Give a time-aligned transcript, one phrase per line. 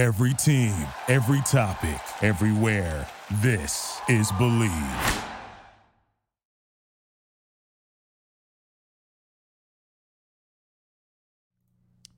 [0.00, 0.74] Every team,
[1.08, 3.06] every topic, everywhere.
[3.42, 5.24] This is Bleav.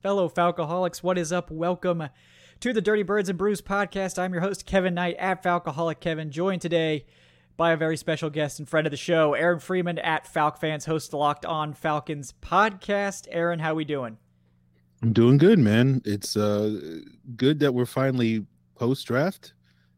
[0.01, 1.51] Fellow Falcoholics, what is up?
[1.51, 2.07] Welcome
[2.61, 4.17] to the Dirty Birds and Brews podcast.
[4.17, 7.05] I'm your host, Kevin Knight at Falcoholic Kevin, joined today
[7.57, 10.85] by a very special guest and friend of the show, Aaron Freeman at Falc Fans,
[10.85, 13.27] host Locked On Falcons podcast.
[13.29, 14.19] Aaron, how are we doing?
[15.03, 16.01] I'm doing good, man.
[16.05, 17.01] It's uh
[17.35, 19.53] good that we're finally post draft.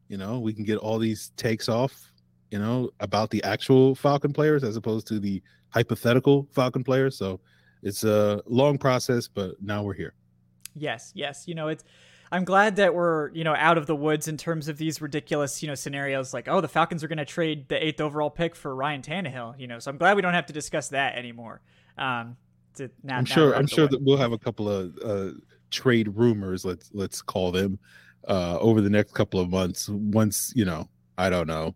[0.08, 2.12] You know, we can get all these takes off,
[2.50, 7.16] you know, about the actual Falcon players as opposed to the hypothetical Falcon players.
[7.16, 7.40] So
[7.84, 10.16] it's a long process, but now we're here.
[10.74, 11.48] Yes, yes.
[11.48, 11.84] You know, it's
[12.32, 15.62] I'm glad that we're, you know, out of the woods in terms of these ridiculous,
[15.62, 18.56] you know, scenarios like, oh, the Falcons are going to trade the eighth overall pick
[18.56, 19.78] for Ryan Tannehill, you know.
[19.78, 21.62] So I'm glad we don't have to discuss that anymore.
[21.96, 22.38] Um,
[22.76, 23.54] to, now, I'm sure.
[23.54, 25.32] I'm sure that we'll have a couple of uh,
[25.72, 26.66] trade rumors.
[26.66, 27.80] Let's let's call them
[28.28, 29.90] uh, over the next couple of months.
[29.90, 31.76] Once you know, I don't know,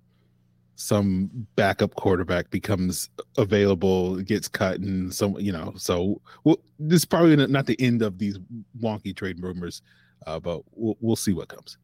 [0.75, 5.73] some backup quarterback becomes available, gets cut, and some you know.
[5.75, 8.39] So well, this is probably not the end of these
[8.80, 9.81] wonky trade rumors,
[10.25, 11.78] uh, but we'll we'll see what comes.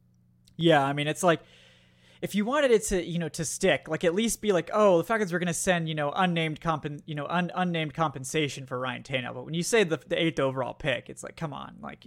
[0.57, 1.41] Yeah, I mean, it's like
[2.21, 4.97] if you wanted it to you know to stick like at least be like oh
[4.97, 8.65] the falcons were going to send you know unnamed comp you know un- unnamed compensation
[8.65, 11.53] for ryan tannehill but when you say the, the eighth overall pick it's like come
[11.53, 12.05] on like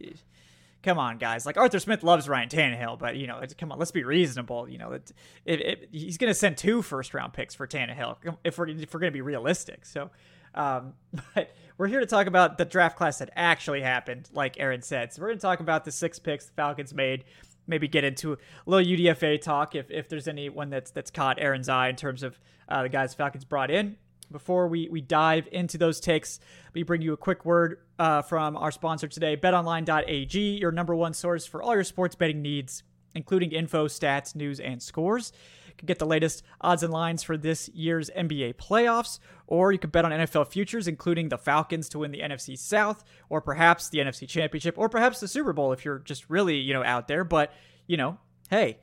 [0.82, 1.46] come on, guys.
[1.46, 4.68] Like Arthur Smith loves Ryan Tannehill, but you know, come on, let's be reasonable.
[4.68, 5.12] You know, it,
[5.44, 8.92] it, it, he's going to send two first round picks for Tannehill if we're if
[8.94, 9.84] we're going to be realistic.
[9.84, 10.10] So,
[10.54, 10.94] um,
[11.34, 15.12] but we're here to talk about the draft class that actually happened, like Aaron said.
[15.12, 17.24] So we're going to talk about the six picks the Falcons made.
[17.68, 21.68] Maybe get into a little UDFA talk if, if there's anyone that's that's caught Aaron's
[21.68, 23.96] eye in terms of uh, the guys Falcons brought in.
[24.30, 26.38] Before we, we dive into those takes,
[26.74, 31.14] we bring you a quick word uh, from our sponsor today, betonline.ag, your number one
[31.14, 32.82] source for all your sports betting needs,
[33.14, 35.32] including info, stats, news, and scores.
[35.78, 39.92] Can get the latest odds and lines for this year's NBA playoffs, or you could
[39.92, 43.98] bet on NFL futures, including the Falcons to win the NFC South, or perhaps the
[43.98, 47.24] NFC Championship, or perhaps the Super Bowl if you're just really, you know, out there.
[47.24, 47.52] But,
[47.86, 48.18] you know,
[48.50, 48.78] hey,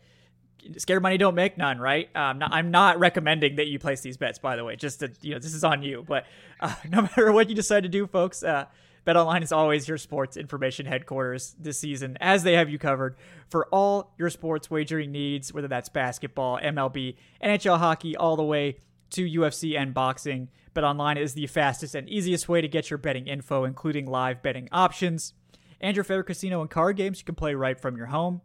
[0.77, 2.09] scared money don't make none, right?
[2.15, 4.75] Um, not, I'm not recommending that you place these bets, by the way.
[4.75, 6.03] Just to, you know, this is on you.
[6.07, 6.25] But
[6.59, 8.65] uh, no matter what you decide to do, folks, uh,
[9.05, 13.15] BetOnline is always your sports information headquarters this season, as they have you covered
[13.49, 18.77] for all your sports wagering needs, whether that's basketball, MLB, NHL hockey, all the way
[19.11, 20.49] to UFC and boxing.
[20.75, 24.67] BetOnline is the fastest and easiest way to get your betting info, including live betting
[24.71, 25.33] options
[25.79, 28.41] and your favorite casino and card games you can play right from your home.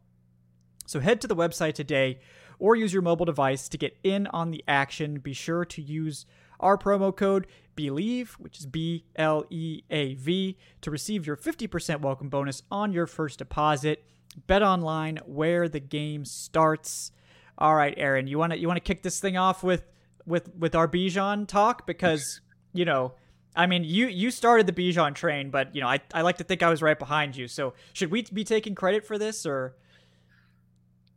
[0.87, 2.21] So head to the website today
[2.59, 5.19] or use your mobile device to get in on the action.
[5.21, 6.27] Be sure to use
[6.61, 12.01] our promo code BLEAV, which is B L E A V, to receive your 50%
[12.01, 14.05] welcome bonus on your first deposit.
[14.47, 17.13] Bet online where the game starts.
[17.59, 19.85] All right, Aaron, you want to you want to kick this thing off with
[20.27, 22.41] with with our Bijan talk because,
[22.73, 23.15] you know,
[23.57, 26.45] I mean, you you started the Bijan train, but you know, I I like to
[26.45, 27.49] think I was right behind you.
[27.49, 29.75] So, should we be taking credit for this or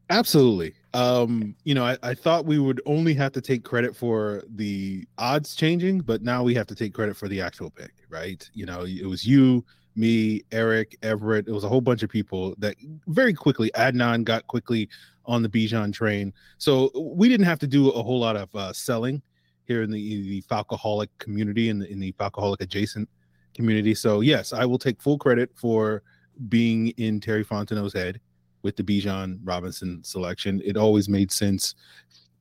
[0.10, 0.74] Absolutely.
[0.94, 5.08] Um, you know, I, I thought we would only have to take credit for the
[5.18, 8.48] odds changing, but now we have to take credit for the actual pick, right?
[8.54, 9.66] You know, it was you,
[9.96, 11.48] me, Eric, Everett.
[11.48, 12.76] It was a whole bunch of people that
[13.08, 14.90] very quickly, Adnan got quickly
[15.26, 16.34] on the Bijan train.
[16.58, 19.22] So we didn't have to do a whole lot of uh, selling
[19.66, 23.08] here in the the Falcoholic community and in, the Falcoholic adjacent
[23.54, 23.96] community.
[23.96, 26.04] So yes, I will take full credit for
[26.50, 28.20] being in Terry Fontenot's head
[28.64, 30.62] with the Bijan Robinson selection.
[30.66, 31.76] It always made sense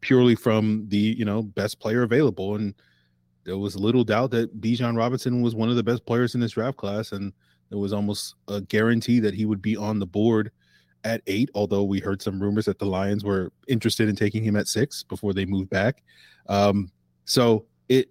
[0.00, 2.56] purely from the, you know, best player available.
[2.56, 2.74] And
[3.44, 6.52] there was little doubt that Bijan Robinson was one of the best players in this
[6.52, 7.12] draft class.
[7.12, 7.32] And
[7.70, 10.50] it was almost a guarantee that he would be on the board
[11.04, 14.56] at eight, although we heard some rumors that the Lions were interested in taking him
[14.56, 16.02] at six before they moved back.
[16.48, 16.90] Um,
[17.24, 18.10] so it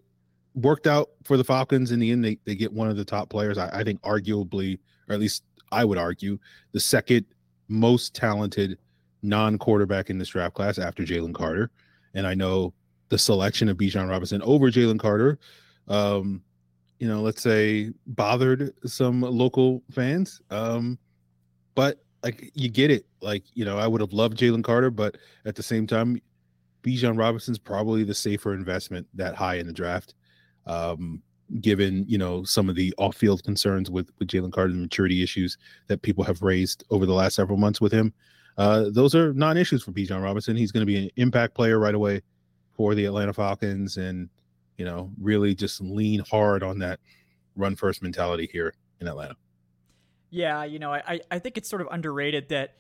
[0.56, 2.26] worked out for the Falcons in the end.
[2.26, 5.44] They, they get one of the top players, I, I think, arguably, or at least
[5.72, 6.38] I would argue,
[6.74, 7.26] the second
[7.72, 8.78] most talented
[9.24, 11.72] non quarterback in this draft class after Jalen Carter.
[12.13, 12.74] And I know
[13.10, 15.40] the selection of Bijan Robinson over Jalen Carter,
[15.88, 16.42] um,
[17.00, 20.42] you know, let's say bothered some local fans.
[20.50, 21.00] Um,
[21.74, 23.06] but like you get it.
[23.22, 26.22] Like, you know, I would have loved Jalen Carter, but at the same time,
[26.84, 30.16] Bijan Robinson's probably the safer investment that high in the draft.
[30.66, 31.22] Um,
[31.59, 35.57] given you know some of the off-field concerns with with Jalen Carter and maturity issues
[35.88, 38.13] that people have raised over the last several months with him.
[38.57, 40.56] Uh, those are non-issues for Bijan Robinson.
[40.56, 42.21] He's going to be an impact player right away
[42.71, 44.30] for the Atlanta Falcons, and
[44.77, 47.00] you know really just lean hard on that
[47.56, 49.36] run first mentality here in Atlanta.
[50.30, 52.75] Yeah, you know, I I think it's sort of underrated that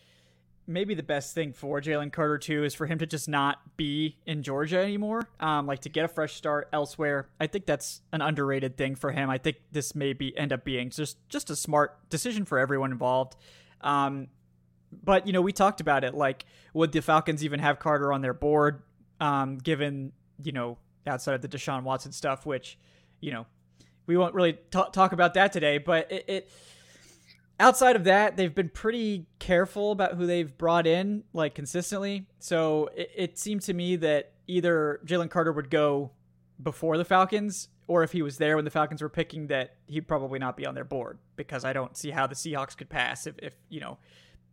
[0.67, 4.17] maybe the best thing for Jalen Carter too is for him to just not be
[4.25, 5.27] in Georgia anymore.
[5.39, 7.27] Um, like to get a fresh start elsewhere.
[7.39, 9.29] I think that's an underrated thing for him.
[9.29, 12.91] I think this may be end up being just just a smart decision for everyone
[12.91, 13.35] involved.
[13.81, 14.27] Um,
[15.03, 16.13] but you know, we talked about it.
[16.13, 18.83] Like, would the Falcons even have Carter on their board?
[19.19, 20.13] Um, given
[20.43, 22.77] you know outside of the Deshaun Watson stuff, which
[23.19, 23.45] you know
[24.05, 25.77] we won't really t- talk about that today.
[25.77, 26.49] But it, it
[27.61, 32.25] outside of that, they've been pretty careful about who they've brought in, like consistently.
[32.39, 36.11] So it, it seemed to me that either Jalen Carter would go
[36.61, 40.07] before the Falcons, or if he was there when the Falcons were picking, that he'd
[40.07, 43.27] probably not be on their board because I don't see how the Seahawks could pass
[43.27, 43.97] if, if you know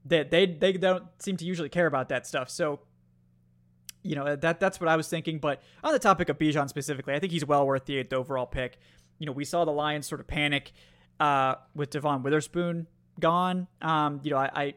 [0.05, 2.51] that they, they they don't seem to usually care about that stuff.
[2.51, 2.81] So
[4.03, 5.39] you know that that's what I was thinking.
[5.39, 8.47] But on the topic of Bijan specifically, I think he's well worth the eighth overall
[8.47, 8.79] pick.
[9.19, 10.73] You know, we saw the Lions sort of panic
[11.19, 12.87] uh, with Devon Witherspoon
[13.21, 13.67] gone.
[13.83, 14.75] Um, you know, I, I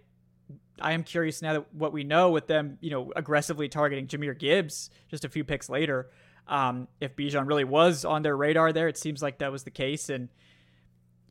[0.80, 4.38] I am curious now that what we know with them, you know, aggressively targeting Jahmyr
[4.38, 6.10] Gibbs just a few picks later.
[6.48, 9.72] Um, if Bijan really was on their radar there, it seems like that was the
[9.72, 10.30] case, and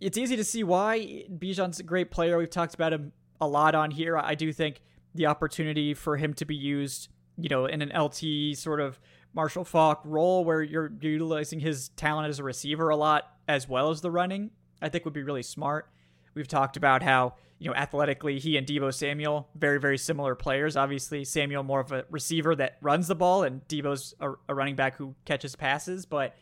[0.00, 2.38] it's easy to see why Bijan's a great player.
[2.38, 4.16] We've talked about him a lot on here.
[4.16, 4.80] I do think
[5.14, 9.00] the opportunity for him to be used, you know, in an LT sort of
[9.34, 13.90] Marshall Faulk role where you're utilizing his talent as a receiver a lot as well
[13.90, 15.90] as the running, I think would be really smart.
[16.34, 20.76] We've talked about how, you know, athletically, he and Deebo Samuel, very, very similar players.
[20.76, 24.76] Obviously, Samuel more of a receiver that runs the ball, and Deebo's a, a running
[24.76, 26.06] back who catches passes.
[26.06, 26.36] But,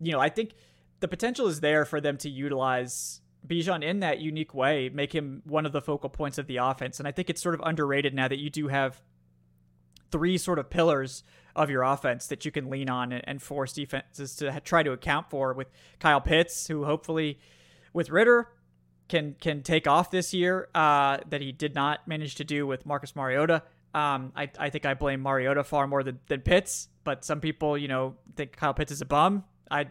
[0.00, 0.54] you know, I think
[1.00, 5.42] the potential is there for them to utilize Bijan in that unique way, make him
[5.44, 6.98] one of the focal points of the offense.
[6.98, 9.02] And I think it's sort of underrated now that you do have
[10.10, 11.22] three sort of pillars
[11.54, 15.30] of your offense that you can lean on and force defenses to try to account
[15.30, 15.68] for with
[15.98, 17.38] Kyle Pitts, who hopefully
[17.92, 18.48] with Ridder
[19.08, 22.86] can can take off this year uh, that he did not manage to do with
[22.86, 23.62] Marcus Mariota.
[23.94, 27.78] Um, I, I think I blame Mariota far more than, than Pitts, but some people,
[27.78, 29.44] you know, think Kyle Pitts is a bum.
[29.70, 29.86] I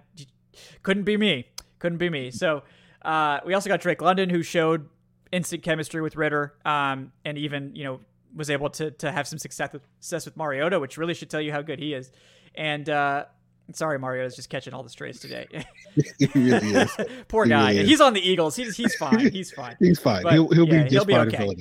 [0.83, 1.47] couldn't be me.
[1.79, 2.29] Couldn't be me.
[2.29, 2.63] So
[3.01, 4.89] uh, we also got Drake London, who showed
[5.31, 7.99] instant chemistry with Ridder, um, and even you know
[8.35, 11.41] was able to to have some success with, success with Mariota, which really should tell
[11.41, 12.11] you how good he is.
[12.53, 13.25] And uh,
[13.73, 15.47] sorry, Mario is just catching all the strays today.
[16.35, 16.87] really
[17.27, 17.71] Poor guy.
[17.71, 18.55] Really he's on the Eagles.
[18.55, 19.31] He's he's fine.
[19.31, 19.75] He's fine.
[19.79, 20.23] he's fine.
[20.23, 21.55] But, he'll he'll yeah, be he'll be okay.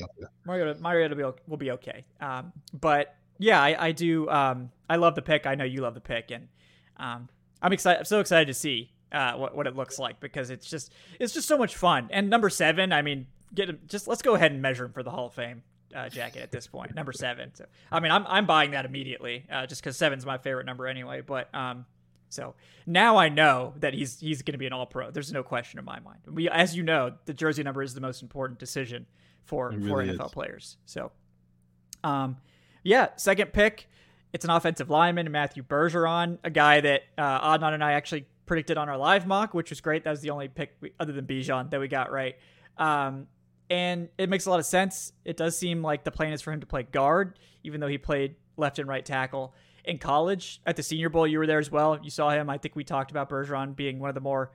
[0.45, 2.05] Mariota Mariota will be, will be okay.
[2.21, 4.29] Um, but yeah, I, I do.
[4.29, 5.47] Um, I love the pick.
[5.47, 6.49] I know you love the pick, and
[6.97, 7.29] um,
[7.63, 8.01] I'm excited.
[8.01, 11.33] I'm so excited to see uh, what what it looks like because it's just it's
[11.33, 12.09] just so much fun.
[12.13, 13.81] And number seven, I mean, get him.
[13.87, 15.63] Just let's go ahead and measure him for the Hall of Fame
[15.95, 16.95] uh, jacket at this point.
[16.95, 17.55] Number seven.
[17.55, 20.87] So I mean, I'm I'm buying that immediately uh, just because seven's my favorite number
[20.87, 21.21] anyway.
[21.21, 21.87] But um,
[22.35, 22.55] so
[22.87, 25.11] now I know that he's he's going to be an All Pro.
[25.11, 26.19] There's no question in my mind.
[26.27, 29.07] We, as you know, the jersey number is the most important decision
[29.45, 30.33] for really for NFL is.
[30.33, 30.77] players.
[30.87, 31.13] So,
[32.03, 32.37] um,
[32.83, 33.89] yeah, second pick.
[34.33, 38.77] It's an offensive lineman, Matthew Bergeron, a guy that uh, Adnan and I actually predicted
[38.77, 40.03] on our live mock, which was great.
[40.05, 42.35] That was the only pick we, other than Bijan that we got right.
[42.77, 43.29] Um,
[43.71, 45.13] and it makes a lot of sense.
[45.25, 47.97] It does seem like the plan is for him to play guard, even though he
[47.97, 49.55] played left and right tackle
[49.85, 50.61] in college.
[50.67, 51.99] At the Senior Bowl, you were there as well.
[52.03, 52.49] You saw him.
[52.51, 54.51] I think we talked about Bergeron being one of the more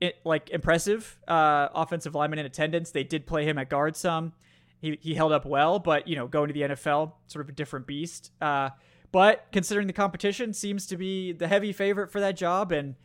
[0.00, 2.90] it, like impressive uh, offensive linemen in attendance.
[2.90, 4.32] They did play him at guard some.
[4.80, 7.52] He, he held up well, but you know, going to the NFL, sort of a
[7.52, 8.32] different beast.
[8.40, 8.70] Uh,
[9.12, 12.96] but considering the competition, seems to be the heavy favorite for that job, and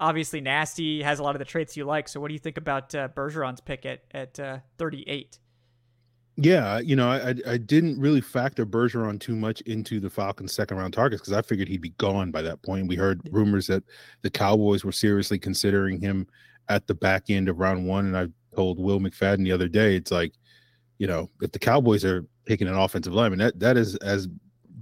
[0.00, 2.08] obviously nasty, has a lot of the traits you like.
[2.08, 5.38] So what do you think about uh, Bergeron's pick at at uh, 38?
[6.36, 10.78] Yeah, you know, I I didn't really factor Bergeron too much into the Falcons' second
[10.78, 12.88] round targets because I figured he'd be gone by that point.
[12.88, 13.84] We heard rumors that
[14.22, 16.26] the Cowboys were seriously considering him
[16.68, 19.96] at the back end of round one, and I told Will McFadden the other day,
[19.96, 20.32] it's like,
[20.98, 24.28] you know, if the Cowboys are picking an offensive lineman, that that is as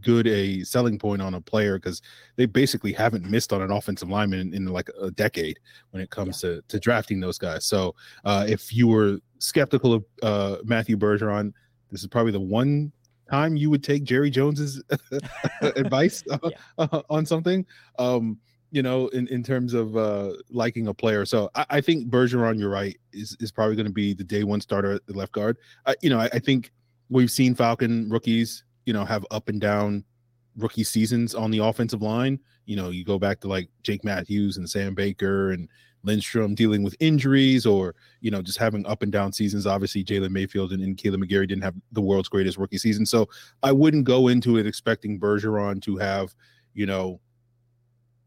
[0.01, 2.01] good a selling point on a player because
[2.37, 5.59] they basically haven't missed on an offensive lineman in, in like a decade
[5.91, 6.51] when it comes yeah.
[6.51, 7.67] to, to drafting those guys.
[7.67, 11.53] So uh, if you were skeptical of uh, Matthew Bergeron,
[11.91, 12.93] this is probably the one
[13.29, 14.83] time you would take Jerry Jones's
[15.63, 16.57] advice uh, yeah.
[16.79, 17.67] Uh, on something.
[17.99, 18.39] Um,
[18.73, 21.25] you know, in, in terms of uh, liking a player.
[21.25, 24.45] So I, I think Bergeron, you're right, is, is probably going to be the day
[24.45, 25.57] one starter at the left guard.
[26.03, 26.71] you know, I, I think
[27.09, 30.05] we've seen Falcon rookies you know, have up and down
[30.57, 32.41] rookie seasons on the offensive line.
[32.67, 35.69] You know, you go back to like Jake Matthews and Sam Baker and
[36.03, 39.67] Lindstrom dealing with injuries or, you know, just having up and down seasons.
[39.67, 43.05] Obviously, Jalen Mayfield and, and McGary didn't have the world's greatest rookie season.
[43.05, 43.29] So
[43.63, 46.35] I wouldn't go into it expecting Bergeron to have,
[46.75, 47.21] you know,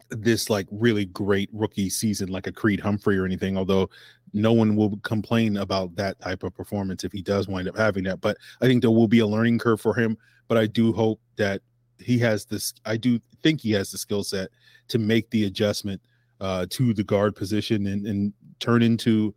[0.10, 3.89] this like really great rookie season like a Creed Humphrey or anything, although
[4.34, 8.03] no one will complain about that type of performance if he does wind up having
[8.03, 8.22] that.
[8.22, 10.18] But I think there will be a learning curve for him.
[10.48, 11.62] But I do hope that
[12.00, 14.50] he has this, I do think he has the skill set
[14.89, 16.01] to make the adjustment
[16.43, 19.33] uh, to the guard position and, and turn into,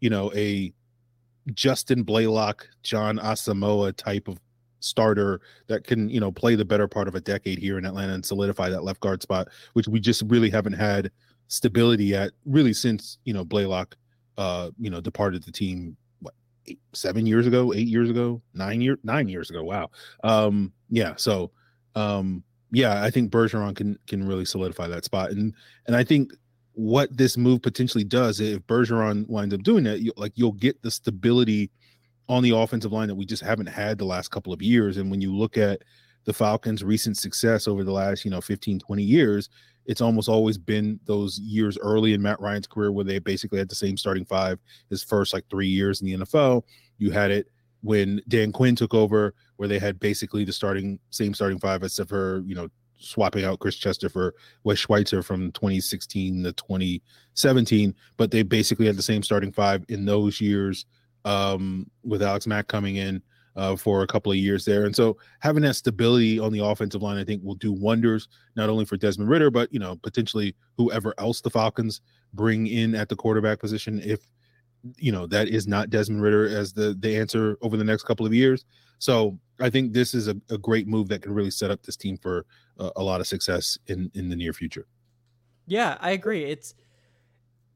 [0.00, 0.72] you know, a
[1.52, 4.40] Justin Blalock, Jon Asamoah type of
[4.80, 8.14] starter that can you know play the better part of a decade here in Atlanta
[8.14, 11.10] and solidify that left guard spot, which we just really haven't had
[11.48, 13.92] stability at really since you know Blalock,
[14.38, 16.34] uh, you know, departed the team what
[16.66, 19.62] eight, seven years ago, eight years ago, nine year nine years ago.
[19.62, 19.90] Wow.
[20.24, 21.14] Um, yeah.
[21.16, 21.50] So,
[21.94, 25.54] um, yeah, I think Bergeron can can really solidify that spot, and
[25.86, 26.32] and I think
[26.76, 30.82] what this move potentially does if Bergeron winds up doing that, you, like you'll get
[30.82, 31.70] the stability
[32.28, 34.98] on the offensive line that we just haven't had the last couple of years.
[34.98, 35.82] And when you look at
[36.24, 39.48] the Falcons' recent success over the last, you know, 15, 20 years,
[39.86, 43.70] it's almost always been those years early in Matt Ryan's career where they basically had
[43.70, 44.58] the same starting five
[44.90, 46.64] his first like three years in the NFL.
[46.98, 51.32] You had it when Dan Quinn took over, where they had basically the starting same
[51.32, 54.34] starting five, except for you know swapping out Chris Chester for
[54.64, 57.94] Wes Schweitzer from 2016 to 2017.
[58.16, 60.86] But they basically had the same starting five in those years
[61.24, 63.22] um, with Alex Mack coming in
[63.56, 64.84] uh, for a couple of years there.
[64.84, 68.68] And so having that stability on the offensive line, I think, will do wonders not
[68.68, 72.00] only for Desmond Ridder, but you know potentially whoever else the Falcons
[72.34, 74.00] bring in at the quarterback position.
[74.04, 74.20] If
[74.96, 78.26] you know that is not Desmond Ridder as the the answer over the next couple
[78.26, 78.64] of years.
[78.98, 81.96] So I think this is a, a great move that can really set up this
[81.96, 82.46] team for
[82.78, 84.86] a lot of success in in the near future.
[85.66, 86.44] Yeah, I agree.
[86.44, 86.74] It's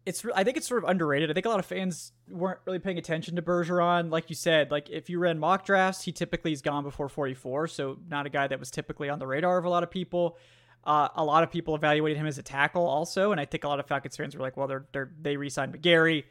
[0.06, 1.30] it's I think it's sort of underrated.
[1.30, 4.10] I think a lot of fans weren't really paying attention to Bergeron.
[4.10, 7.68] Like you said, like if you ran mock drafts, he typically is gone before 44,
[7.68, 10.38] so not a guy that was typically on the radar of a lot of people.
[10.82, 13.68] Uh, a lot of people evaluated him as a tackle also, and I think a
[13.68, 16.24] lot of Falcons fans were like, well, they're, they're they re-signed McGary,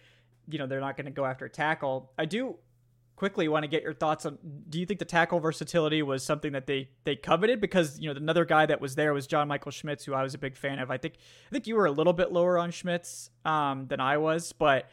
[0.50, 2.12] you know, they're not going to go after a tackle.
[2.18, 2.56] I do
[3.20, 4.38] quickly want to get your thoughts on
[4.70, 7.60] do you think the tackle versatility was something that they they coveted?
[7.60, 10.34] Because you know another guy that was there was John Michael Schmitz who I was
[10.34, 10.89] a big fan of.
[10.89, 11.15] I think
[11.48, 14.89] I think you were a little bit lower on Schmitz um, than I was but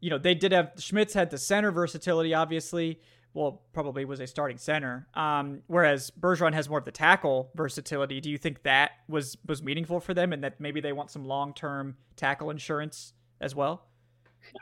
[0.00, 3.00] you know they did have Schmitz had the center versatility obviously.
[3.32, 5.08] Well probably was a starting center.
[5.14, 8.20] Um, whereas Bergeron has more of the tackle versatility.
[8.20, 11.24] Do you think that was was meaningful for them and that maybe they want some
[11.24, 13.86] long-term tackle insurance as well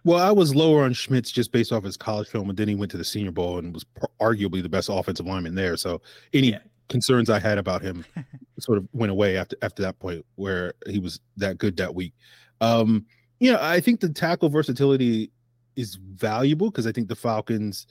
[0.04, 2.74] well, I was lower on Schmitz just based off his college film, and then he
[2.74, 3.84] went to the Senior Bowl and was
[4.20, 5.76] arguably the best offensive lineman there.
[5.76, 6.00] So
[6.32, 6.58] any yeah.
[6.88, 8.04] concerns I had about him
[8.58, 12.14] sort of went away after after that point where he was that good that week.
[12.60, 13.06] Um,
[13.40, 15.30] yeah, I think the tackle versatility
[15.76, 17.86] is valuable because I think the Falcons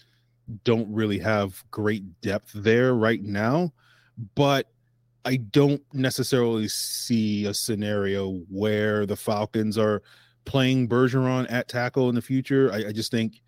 [0.64, 3.72] don't really have great depth there right now,
[4.36, 4.68] but
[5.26, 10.02] I don't necessarily see a scenario where the Falcons are
[10.46, 12.72] playing Bergeron at tackle in the future.
[12.72, 13.42] I, I, just think,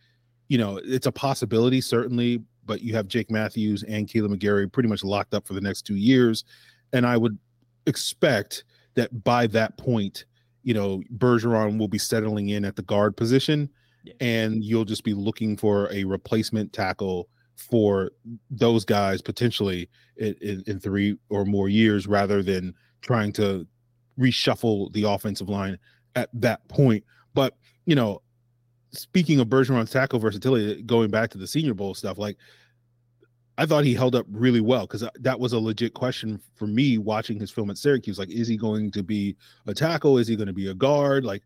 [0.47, 4.89] you know, it's a possibility, certainly, but you have Jake Matthews and Kaleb McGary pretty
[4.89, 6.43] much locked up for the next two years.
[6.93, 7.38] And I would
[7.88, 8.63] expect
[8.95, 10.25] that by that point,
[10.63, 13.69] you know, Bergeron will be settling in at the guard position
[14.03, 14.13] yeah.
[14.19, 18.12] and you'll just be looking for a replacement tackle for
[18.50, 23.67] those guys potentially in, in, in three or more years rather than trying to
[24.19, 25.77] reshuffle the offensive line
[26.15, 27.03] at that point.
[27.34, 27.55] But
[27.86, 28.22] you know,
[28.91, 32.38] speaking of Bergeron's tackle versatility, going back to the Senior Bowl stuff, like
[33.58, 36.98] I thought he held up really well because that was a legit question for me
[36.98, 38.17] watching his film at Syracuse.
[38.17, 39.36] Like, is he going to be
[39.67, 40.17] a tackle?
[40.17, 41.24] Is he going to be a guard?
[41.24, 41.43] Like,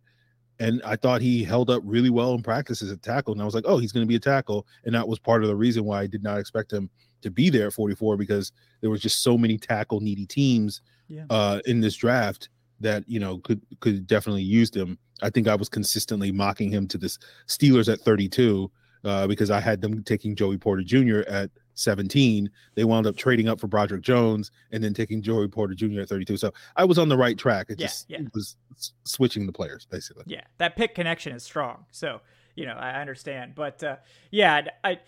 [0.60, 3.34] and I thought he held up really well in practice as a tackle.
[3.34, 4.66] And I was like, oh, he's going to be a tackle.
[4.86, 6.90] And that was part of the reason why I did not expect him
[7.22, 11.26] to be there at 44 because there was just so many tackle needy teams yeah.
[11.30, 14.98] uh, in this draft that you know could could definitely use them.
[15.22, 17.18] I think I was consistently mocking him to this
[17.48, 18.70] Steelers at 32
[19.04, 21.22] uh, because I had them taking Joey Porter Jr.
[21.28, 22.50] at 17.
[22.76, 26.02] They wound up trading up for Broderick Jones and then taking Joey Porter Jr.
[26.02, 26.38] at 32.
[26.38, 27.68] So I was on the right track.
[27.70, 28.20] It yeah, just yeah.
[28.34, 28.58] was
[29.06, 30.24] switching the players basically.
[30.28, 31.86] Yeah, that pick connection is strong.
[31.92, 32.22] So
[32.56, 33.98] you know I understand, but uh,
[34.32, 35.00] yeah, I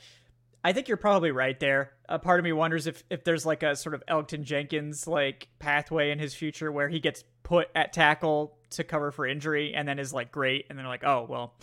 [0.64, 1.94] I think you're probably right there.
[2.08, 5.48] A part of me wonders if if there's like a sort of Elgton Jenkins like
[5.60, 9.88] pathway in his future where he gets put at tackle to cover for injury and
[9.88, 11.56] then is like great and then they're like oh well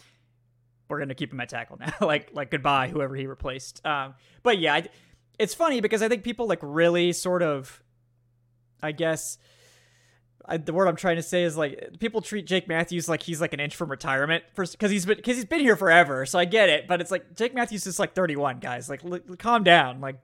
[0.89, 3.85] we're gonna keep him at tackle now like like goodbye whoever he replaced.
[3.87, 4.89] Um, but yeah, I,
[5.39, 7.83] it's funny because I think people like really sort of,
[8.83, 9.39] I guess
[10.45, 13.41] I, the word I'm trying to say is like people treat Jake Matthews like he's
[13.41, 16.25] like an inch from retirement because he's been because he's been here forever.
[16.27, 18.89] So I get it, but it's like Jake Matthews is like 31, guys.
[18.89, 20.01] Like l- calm down.
[20.01, 20.21] Like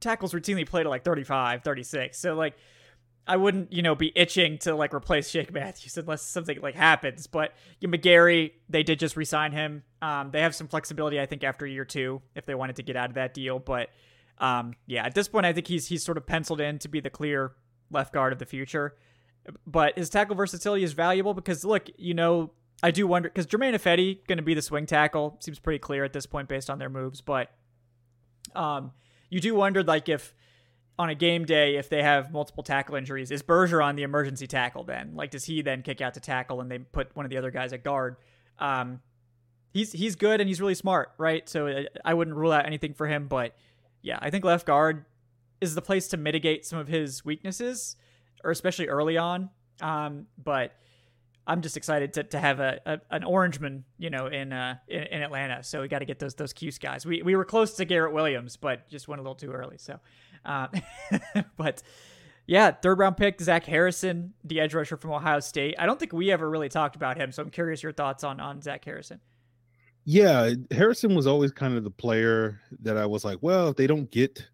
[0.00, 2.18] tackles routinely play to like 35, 36.
[2.18, 2.56] So like
[3.28, 7.26] I wouldn't, you know, be itching to like replace Jake Matthews unless something like happens.
[7.26, 9.82] But you know, McGary, they did just resign him.
[10.00, 12.96] Um, they have some flexibility, I think, after year two if they wanted to get
[12.96, 13.58] out of that deal.
[13.58, 13.90] But
[14.38, 17.00] um, yeah, at this point, I think he's he's sort of penciled in to be
[17.00, 17.52] the clear
[17.90, 18.96] left guard of the future.
[19.66, 22.52] But his tackle versatility is valuable because look, you know,
[22.82, 26.04] I do wonder because Germain Ifedi going to be the swing tackle seems pretty clear
[26.04, 27.50] at this point based on their moves, but
[28.54, 28.92] um,
[29.30, 30.34] you do wonder like if
[30.98, 34.84] on a game day if they have multiple tackle injuries, is Bergeron the emergency tackle
[34.84, 35.12] then?
[35.14, 37.50] Like, does he then kick out to tackle and they put one of the other
[37.50, 38.16] guys at guard?
[38.58, 39.00] Um,
[39.72, 41.48] he's he's good and he's really smart, right?
[41.48, 43.54] So uh, I wouldn't rule out anything for him, but
[44.02, 45.04] yeah, I think left guard
[45.60, 47.96] is the place to mitigate some of his weaknesses,
[48.44, 49.50] or especially early on.
[49.80, 50.72] Um, but
[51.46, 55.02] I'm just excited to, to have a, a an Orangeman, you know, in uh in,
[55.02, 55.62] in Atlanta.
[55.62, 57.06] So we got to get those those Cuse guys.
[57.06, 59.78] We we were close to Garrett Williams, but just went a little too early.
[59.78, 60.00] So
[60.46, 60.68] uh,
[61.56, 61.82] but
[62.46, 65.74] yeah, third round pick Zach Harrison, the edge rusher from Ohio State.
[65.78, 68.40] I don't think we ever really talked about him, so I'm curious your thoughts on
[68.40, 69.20] on Zach Harrison.
[70.04, 73.88] Yeah, Harrison was always kind of the player that I was like, well, if they
[73.88, 74.46] don't get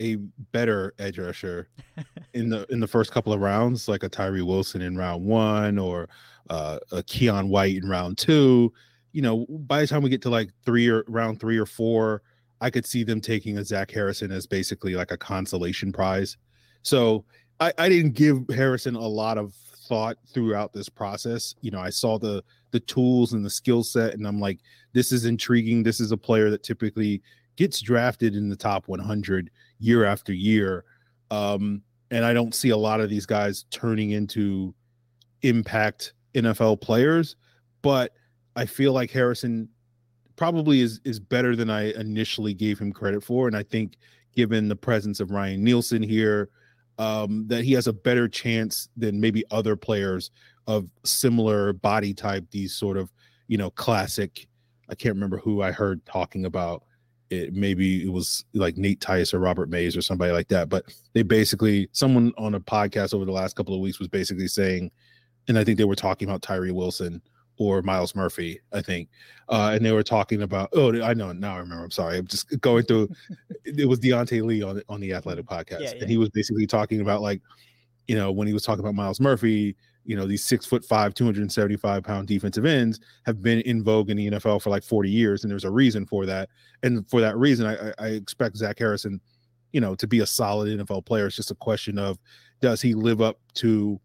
[0.00, 0.16] a
[0.52, 1.68] better edge rusher
[2.34, 5.78] in the in the first couple of rounds, like a Tyree Wilson in round one
[5.78, 6.08] or
[6.48, 8.72] uh, a Keion White in round two,
[9.12, 12.22] you know, by the time we get to like three or round three or four,
[12.60, 16.36] I could see them taking a Zach Harrison as basically like a consolation prize.
[16.82, 17.24] So
[17.58, 19.54] I, I didn't give Harrison a lot of
[19.88, 21.54] thought throughout this process.
[21.60, 24.60] You know, I saw the the tools and the skill set, and I'm like,
[24.92, 25.82] this is intriguing.
[25.82, 27.22] This is a player that typically
[27.56, 29.50] gets drafted in the top 100
[29.80, 30.84] year after year.
[31.30, 34.74] Um, and I don't see a lot of these guys turning into
[35.42, 37.36] impact NFL players,
[37.82, 38.12] but
[38.56, 39.68] I feel like Harrison
[40.40, 43.46] probably is is better than I initially gave him credit for.
[43.46, 43.98] And I think
[44.34, 46.48] given the presence of Ryan Nielsen here,
[46.96, 50.30] um, that he has a better chance than maybe other players
[50.66, 53.12] of similar body type, these sort of,
[53.48, 54.48] you know, classic.
[54.88, 56.84] I can't remember who I heard talking about
[57.28, 57.52] it.
[57.52, 60.70] Maybe it was like Nate Tice or Robert Mays or somebody like that.
[60.70, 64.48] But they basically, someone on a podcast over the last couple of weeks was basically
[64.48, 64.90] saying,
[65.48, 67.20] and I think they were talking about Tyree Wilson
[67.60, 69.10] or Myles Murphy, I think.
[69.50, 71.84] Uh, and they were talking about, oh, I know now I remember.
[71.84, 72.16] I'm sorry.
[72.16, 73.10] I'm just going through.
[73.66, 76.00] it was Diante Lee on on the Athletic podcast, yeah, yeah.
[76.00, 77.42] and he was basically talking about like,
[78.08, 81.12] you know, when he was talking about Myles Murphy, you know, these six foot five,
[81.12, 85.44] 275 pound defensive ends have been in vogue in the NFL for like 40 years,
[85.44, 86.48] and there's a reason for that.
[86.82, 89.20] And for that reason, I, I expect Zach Harrison,
[89.72, 91.26] you know, to be a solid NFL player.
[91.26, 92.18] It's just a question of
[92.62, 94.00] does he live up to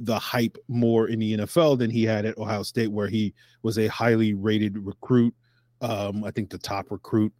[0.00, 3.78] the hype more in the NFL than he had at Ohio State, where he was
[3.78, 5.34] a highly rated recruit.
[5.80, 7.32] Um, I think the top recruit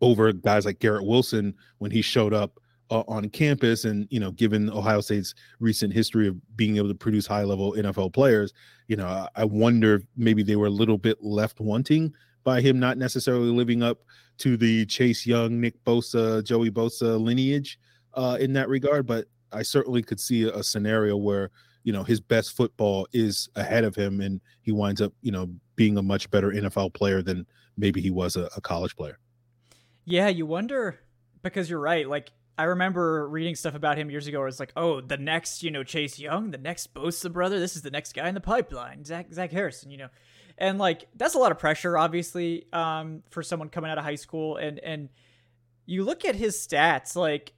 [0.00, 2.58] over guys like Garrett Wilson when he showed up
[2.90, 3.84] uh, on campus.
[3.84, 7.72] And, you know, given Ohio State's recent history of being able to produce high level
[7.72, 8.52] NFL players,
[8.88, 12.12] you know, I wonder if maybe they were a little bit left wanting
[12.44, 13.98] by him not necessarily living up
[14.38, 17.78] to the Chase Young, Nick Bosa, Joey Bosa lineage
[18.14, 19.06] uh, in that regard.
[19.06, 21.50] But I certainly could see a, scenario where
[21.84, 25.48] you know his best football is ahead of him, and he winds up you know
[25.76, 29.18] being a much better NFL player than maybe he was a, a college player.
[30.04, 31.00] Yeah, you wonder
[31.42, 32.08] because you're right.
[32.08, 35.62] Like I remember reading stuff about him years ago where it's like, oh, the next,
[35.62, 38.40] you know, Chase Young, the next Bosa brother, this is the next guy in the
[38.40, 40.08] pipeline, Zach Zach Harrison, you know.
[40.58, 44.16] And like that's a lot of pressure, obviously, um, for someone coming out of high
[44.16, 44.56] school.
[44.56, 45.08] And and
[45.86, 47.52] you look at his stats, like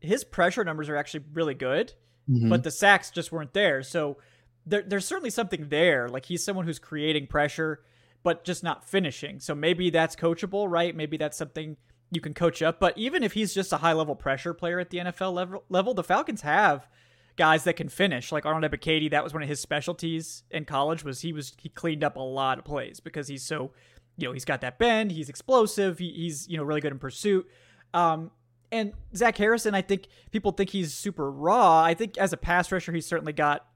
[0.00, 1.92] his pressure numbers are actually really good,
[2.28, 2.48] mm-hmm.
[2.48, 3.82] but the sacks just weren't there.
[3.82, 4.18] So
[4.66, 6.08] there, there's certainly something there.
[6.08, 7.82] Like he's someone who's creating pressure,
[8.22, 9.40] but just not finishing.
[9.40, 10.94] So maybe that's coachable, right?
[10.94, 11.76] Maybe that's something
[12.10, 12.80] you can coach up.
[12.80, 15.94] But even if he's just a high level pressure player at the NFL level, level
[15.94, 16.88] the Falcons have
[17.36, 18.32] guys that can finish.
[18.32, 21.04] Like Arnold Ebiketie, that was one of his specialties in college.
[21.04, 23.72] Was he was he cleaned up a lot of plays because he's so,
[24.16, 26.98] you know, he's got that bend, he's explosive, he, he's you know really good in
[26.98, 27.48] pursuit.
[27.94, 28.30] Um,
[28.72, 31.82] and Zach Harrison, I think people think he's super raw.
[31.82, 33.66] I think as a pass rusher, he's certainly got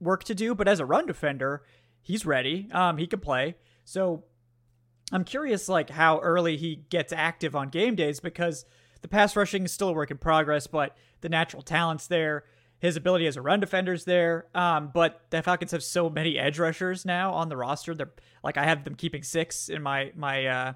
[0.00, 1.64] work to do, but as a run defender,
[2.00, 2.68] he's ready.
[2.72, 3.56] Um, he can play.
[3.84, 4.24] So
[5.12, 8.64] I'm curious, like how early he gets active on game days because
[9.02, 12.44] the pass rushing is still a work in progress, but the natural talent's there.
[12.80, 14.46] His ability as a run defender is there.
[14.54, 17.94] Um, but the Falcons have so many edge rushers now on the roster.
[17.94, 18.12] They're
[18.44, 20.72] like I have them keeping six in my my uh,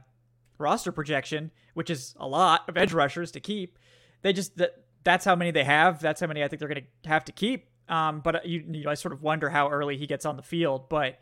[0.63, 3.79] roster projection, which is a lot of edge rushers to keep.
[4.23, 6.01] They just that that's how many they have.
[6.01, 7.69] That's how many I think they're going to have to keep.
[7.89, 10.37] Um, but uh, you, you know, I sort of wonder how early he gets on
[10.37, 10.89] the field.
[10.89, 11.19] But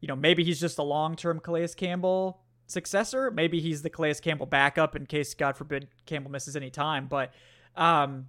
[0.00, 3.30] you know, maybe he's just a long-term Calais Campbell successor.
[3.30, 7.06] Maybe he's the Calais Campbell backup in case, God forbid, Campbell misses any time.
[7.06, 7.32] But
[7.76, 8.26] um,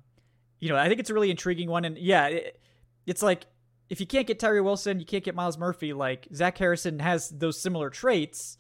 [0.60, 1.86] you know, I think it's a really intriguing one.
[1.86, 2.60] And yeah, it,
[3.06, 3.46] it's like
[3.90, 5.94] if you can't get Tyree Wilson, you can't get Myles Murphy.
[5.94, 8.58] Like Zach Harrison has those similar traits,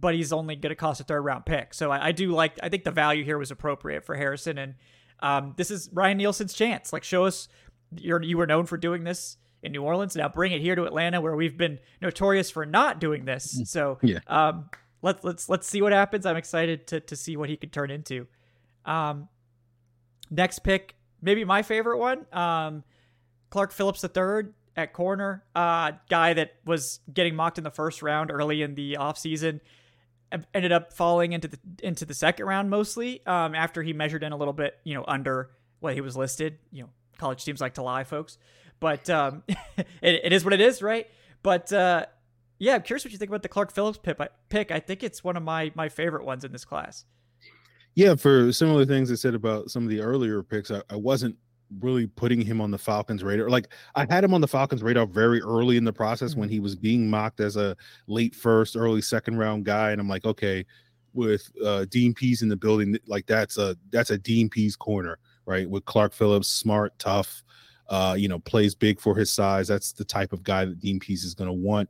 [0.00, 1.74] but he's only going to cost a third round pick.
[1.74, 2.58] So I, I, do like.
[2.62, 4.74] I think the value here was appropriate for Harrison, and
[5.20, 6.92] um, this is Ryan Nielsen's chance.
[6.92, 7.48] Like show us
[7.96, 10.14] you're you were known for doing this in New Orleans.
[10.14, 13.60] Now bring it here to Atlanta, where we've been notorious for not doing this.
[13.60, 13.66] Mm.
[13.66, 14.20] So yeah.
[14.26, 14.70] Um,
[15.02, 16.26] let's let's let's see what happens.
[16.26, 18.26] I'm excited to to see what he could turn into.
[18.84, 19.28] Um,
[20.30, 22.26] next pick, maybe my favorite one.
[22.32, 22.84] Um,
[23.50, 28.30] Clark Phillips III at corner, uh, guy that was getting mocked in the first round
[28.30, 29.60] early in the offseason,
[30.54, 34.32] ended up falling into the into the second round mostly um, after he measured in
[34.32, 36.58] a little bit, you know, under what he was listed.
[36.72, 38.38] You know, college teams like to lie, folks,
[38.80, 41.06] but um, it, it is what it is, right?
[41.42, 42.06] But uh,
[42.58, 44.20] yeah, I'm curious what you think about the Clark Phillips pick.
[44.20, 44.70] I, pick.
[44.70, 47.04] I think it's one of my my favorite ones in this class.
[47.94, 51.36] Yeah, for similar things I said about some of the earlier picks, I, I wasn't
[51.80, 53.48] really putting him on the Falcons radar.
[53.48, 56.54] Like I had him on the Falcons radar very early in the process when mm-hmm.
[56.54, 57.76] he was being mocked as a
[58.06, 60.64] late first, early second round guy, and I'm like, okay,
[61.14, 65.18] with uh, Dean Pees in the building, like that's a that's a Dean Pees corner,
[65.46, 65.68] right?
[65.68, 67.42] With Clark Phillips, smart, tough,
[67.88, 69.68] uh, you know, plays big for his size.
[69.68, 71.88] That's the type of guy that Dean Pees is going to want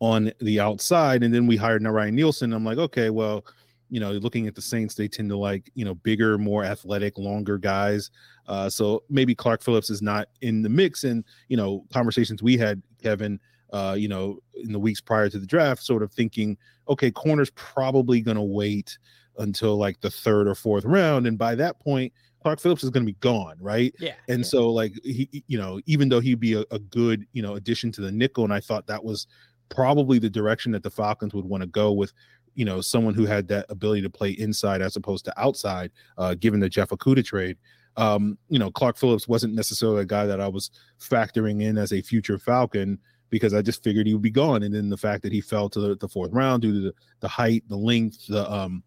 [0.00, 1.22] on the outside.
[1.22, 2.52] And then we hired Ryan Nielsen.
[2.52, 3.44] I'm like, okay, well,
[3.90, 7.18] you know, looking at the Saints, they tend to like, you know, bigger, more athletic,
[7.18, 8.10] longer guys.
[8.46, 11.04] Uh, so maybe Clark Phillips is not in the mix.
[11.04, 13.40] And, you know, conversations we had, Kevin,
[13.72, 16.56] uh, you know, in the weeks prior to the draft, sort of thinking,
[16.88, 18.96] okay, corner's probably going to wait
[19.38, 21.26] until like the third or fourth round.
[21.26, 23.94] And by that point, Clark Phillips is going to be gone, right?
[23.98, 24.14] Yeah.
[24.28, 24.46] And yeah.
[24.46, 27.92] so, like, he, you know, even though he'd be a, a good, you know, addition
[27.92, 29.26] to the nickel, and I thought that was
[29.68, 32.12] probably the direction that the Falcons would want to go with
[32.60, 36.34] you know someone who had that ability to play inside as opposed to outside, uh,
[36.34, 37.56] given the Jeff Okudah trade.
[37.96, 40.70] Um, you know, Clark Phillips wasn't necessarily a guy that I was
[41.00, 42.98] factoring in as a future Falcon
[43.30, 44.62] because I just figured he would be gone.
[44.62, 46.94] And then the fact that he fell to the, the fourth round due to the,
[47.20, 48.82] the height, the length, the um,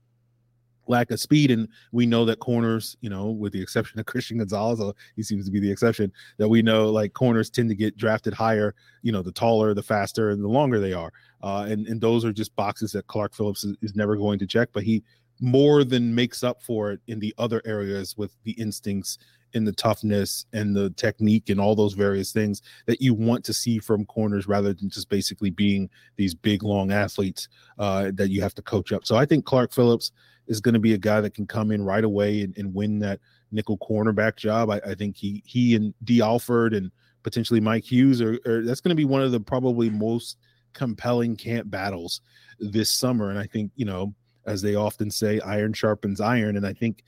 [0.88, 1.52] lack of speed.
[1.52, 4.82] And we know that corners, you know, with the exception of Christian Gonzalez,
[5.16, 8.34] he seems to be the exception, that we know like corners tend to get drafted
[8.34, 11.12] higher, you know, the taller, the faster, and the longer they are.
[11.42, 14.48] Uh, and, and those are just boxes that Clark Phillips is, is never going to
[14.48, 15.04] check, but he
[15.40, 19.18] more than makes up for it in the other areas with the instincts
[19.54, 23.54] and the toughness and the technique and all those various things that you want to
[23.54, 28.42] see from corners rather than just basically being these big long athletes uh, that you
[28.42, 29.06] have to coach up.
[29.06, 30.12] So I think Clark Phillips
[30.48, 33.00] is going to be a guy that can come in right away and, and win
[33.00, 33.20] that
[33.52, 34.70] nickel cornerback job.
[34.70, 36.92] I, I, think he he and Dee Alford and
[37.24, 40.38] potentially Mike Hughes are, are that's going to be one of the probably most
[40.74, 42.22] compelling camp battles
[42.60, 43.30] this summer.
[43.30, 44.14] And I think you know,
[44.46, 46.58] as they often say, iron sharpens iron.
[46.58, 47.04] And I think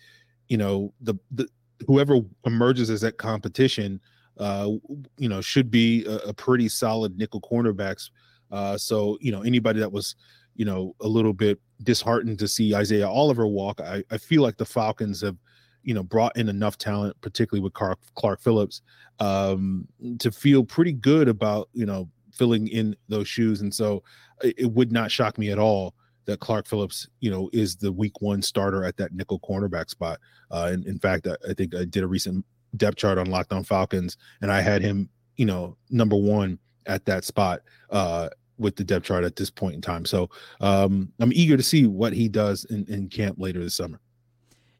[0.47, 1.47] you know the the
[1.87, 3.99] whoever emerges as that competition,
[4.37, 4.69] uh,
[5.17, 8.09] you know, should be a, a pretty solid nickel cornerbacks.
[8.51, 10.15] Uh, so you know anybody that was
[10.55, 13.81] you know, a little bit disheartened to see Isaiah Oliver walk.
[13.81, 15.37] I, I feel like the Falcons have,
[15.83, 18.81] you know, brought in enough talent, particularly with Clark, Clark Phillips,
[19.19, 19.87] um,
[20.19, 23.61] to feel pretty good about, you know, filling in those shoes.
[23.61, 24.03] And so
[24.41, 25.93] it, it would not shock me at all
[26.25, 30.19] that Clark Phillips, you know, is the week one starter at that nickel cornerback spot.
[30.49, 32.45] Uh, and in fact, I, I think I did a recent
[32.77, 37.05] depth chart on Locked On Falcons, and I had him, you know, number one at
[37.05, 40.05] that spot uh, with the depth chart at this point in time.
[40.05, 40.29] So
[40.61, 43.99] um, I'm eager to see what he does in, in camp later this summer.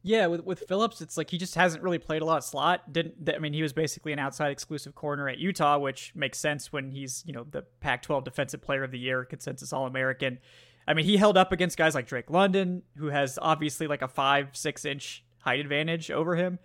[0.08, 2.94] Yeah, with with Phillips, it's like he just hasn't really played a lot of slot.
[2.94, 6.72] Didn't I mean he was basically an outside exclusive corner at Utah, which makes sense
[6.72, 10.38] when he's you know the Pac-12 Defensive Player of the Year, consensus All American.
[10.88, 14.08] I mean he held up against guys like Drake London, who has obviously like a
[14.08, 16.60] five six inch height advantage over him.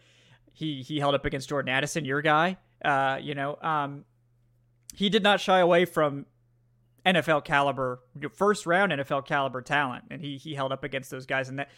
[0.52, 2.58] He he held up against Jordan Addison, your guy.
[2.84, 4.04] Uh, you know, um,
[4.94, 6.26] he did not shy away from
[7.06, 8.00] NFL caliber,
[8.32, 11.68] first round NFL caliber talent, and he he held up against those guys, and that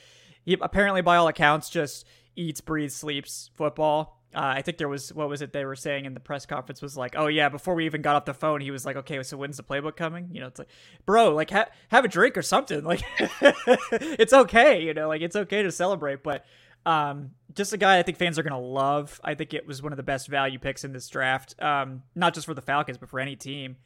[0.45, 2.07] he apparently by all accounts just
[2.37, 4.19] eats, breathes, sleeps football.
[4.35, 6.81] Uh, I think there was what was it they were saying in the press conference
[6.81, 9.23] was like, oh yeah, before we even got off the phone, he was like, okay,
[9.23, 10.31] so when's the playbook coming?
[10.33, 10.71] You know, it's like,
[11.05, 12.83] bro, like ha- have a drink or something.
[12.83, 16.47] Like, it's okay, you know, like it's okay to celebrate, but
[16.87, 19.21] um, just a guy I think fans are gonna love.
[19.23, 22.33] I think it was one of the best value picks in this draft, um, not
[22.33, 23.77] just for the Falcons but for any team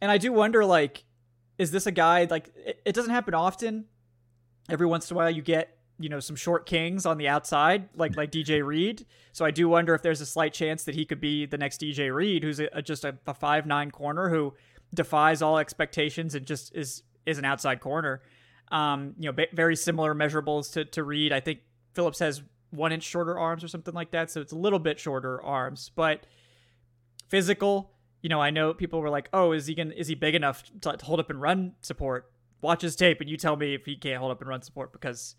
[0.00, 1.04] and I do wonder, like,
[1.58, 3.86] is this a guy like it, it doesn't happen often?
[4.68, 7.88] Every once in a while, you get you know some short kings on the outside,
[7.94, 9.06] like like DJ Reed.
[9.32, 11.80] So I do wonder if there's a slight chance that he could be the next
[11.80, 14.54] DJ Reed, who's a, a, just a, a five nine corner who
[14.94, 18.22] defies all expectations and just is is an outside corner.
[18.70, 21.32] Um, you know, very similar measurables to to Reed.
[21.32, 21.60] I think
[21.94, 24.30] Phillips has one inch shorter arms or something like that.
[24.30, 26.26] So it's a little bit shorter arms, but
[27.28, 27.92] physical.
[28.26, 30.64] You know, I know people were like, "Oh, is he gonna is he big enough
[30.80, 32.28] to, to hold up and run support?"
[32.60, 34.92] Watch his tape, and you tell me if he can't hold up and run support
[34.92, 35.36] because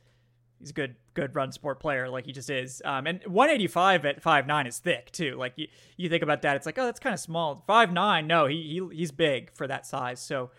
[0.57, 2.81] he's a good good run support player like he just is.
[2.85, 5.35] Um, and 185 at 5'9 is thick too.
[5.35, 8.45] Like you, you think about that it's like oh that's kind of small 5'9 no
[8.45, 10.21] he, he he's big for that size.
[10.21, 10.51] So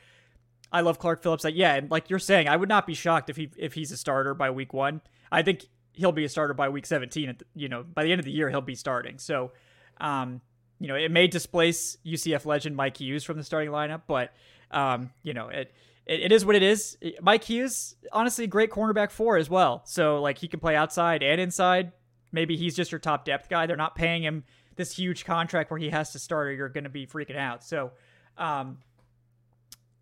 [0.71, 1.45] i love clark phillips.
[1.45, 3.91] Like yeah and like you're saying i would not be shocked if he if he's
[3.91, 5.01] a starter by week one.
[5.33, 5.65] I think
[5.95, 8.27] he'll be a starter by week 17 at the, you know by the end of
[8.27, 9.19] the year he'll be starting.
[9.19, 9.53] So
[9.99, 10.43] um
[10.81, 14.33] you know it may displace ucf legend mike hughes from the starting lineup but
[14.71, 15.73] um you know it
[16.09, 16.97] it, it is what it is.
[17.21, 19.83] Mike Hughes, honestly, great cornerback four as well.
[19.85, 21.93] So like he can play outside and inside.
[22.33, 23.67] Maybe he's just your top depth guy.
[23.67, 24.45] They're not paying him
[24.77, 27.63] this huge contract where he has to start or you're going to be freaking out.
[27.63, 27.93] So
[28.37, 28.79] um,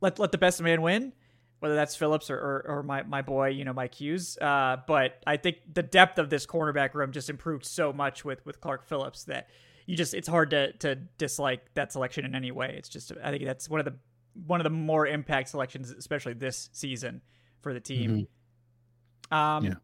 [0.00, 1.12] let let the best man win,
[1.60, 4.38] whether that's Phillips or, or, or my, my boy, you know, Mike Hughes.
[4.38, 8.44] Uh, but I think the depth of this cornerback room just improved so much with
[8.46, 9.48] with Clark Phillips that
[9.87, 12.75] you just it's hard to to dislike that selection in any way.
[12.77, 13.94] It's just I think that's one of the
[14.46, 17.22] one of the more impact selections, especially this season
[17.62, 18.11] for the team.
[19.31, 19.35] Mm-hmm.
[19.35, 19.75] Um, yeah.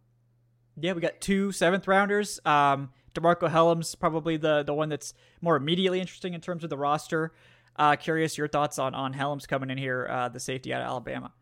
[0.78, 2.40] yeah, we got two seventh rounders.
[2.44, 6.76] Um, DeMarcco Hellams probably the the one that's more immediately interesting in terms of the
[6.76, 7.32] roster.
[7.76, 10.88] Uh, curious your thoughts on on Hellams coming in here, uh, the safety out of
[10.88, 11.32] Alabama.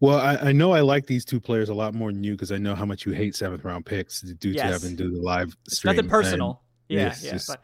[0.00, 2.52] Well, I, I, know I like these two players a lot more than you because
[2.52, 4.62] I know how much you hate seventh round picks due yes.
[4.62, 5.96] to having to do the live stream.
[5.96, 6.62] Nothing personal.
[6.88, 7.32] Yeah, yeah.
[7.32, 7.60] Just, but...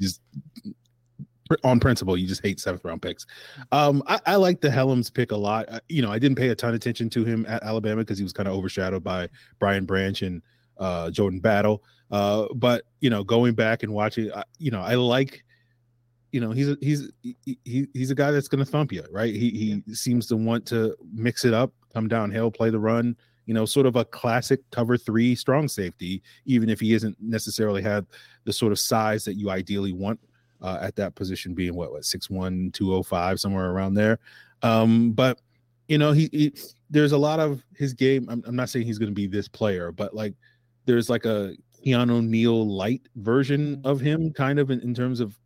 [0.00, 0.20] just
[1.64, 3.26] on principle, you just hate seventh round picks.
[3.72, 5.70] Um, I, I like the Hellams pick a lot.
[5.70, 8.18] I, you know, I didn't pay a ton of attention to him at Alabama because
[8.18, 10.42] he was kind of overshadowed by Brian Branch and
[10.78, 11.82] uh, Jordan Battle.
[12.10, 15.44] Uh, but you know, going back and watching, uh, you know, I like.
[16.30, 19.34] You know, he's a, he's he, he's a guy that's going to thump you, right?
[19.34, 19.94] He he yeah.
[19.94, 23.16] seems to want to mix it up, come downhill, play the run.
[23.48, 27.80] You know, sort of a classic cover three strong safety, even if he isn't necessarily
[27.80, 28.06] had
[28.44, 30.20] the sort of size that you ideally want
[30.60, 34.18] uh, at that position, being what what six one two oh five somewhere around there.
[34.62, 35.40] Um, but
[35.88, 36.54] you know, he, he
[36.90, 38.28] there's a lot of his game.
[38.28, 40.34] I'm, I'm not saying he's going to be this player, but like
[40.84, 45.38] there's like a Keanu Neal light version of him, kind of in, in terms of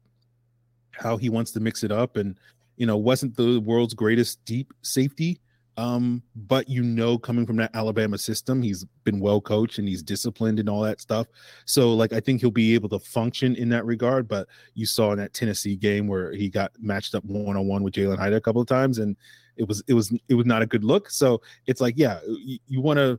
[0.91, 2.37] how he wants to mix it up, and
[2.77, 5.41] you know, wasn't the world's greatest deep safety
[5.77, 10.03] um, but you know, coming from that Alabama system, he's been well coached and he's
[10.03, 11.27] disciplined and all that stuff.
[11.65, 14.29] So, like, I think he'll be able to function in that regard.
[14.29, 17.83] But you saw in that Tennessee game where he got matched up one on one
[17.83, 19.17] with Jalin Hyatt a couple of times, and
[19.57, 21.11] it was it was it was not a good look.
[21.11, 23.19] So it's like, yeah, you, you want to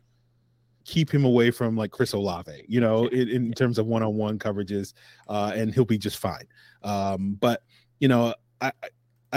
[0.86, 4.16] keep him away from like Chris Olave, you know, in, in terms of one on
[4.16, 4.94] one coverages,
[5.28, 6.46] uh, and he'll be just fine.
[6.84, 7.64] Um, but
[8.00, 8.90] you know, I I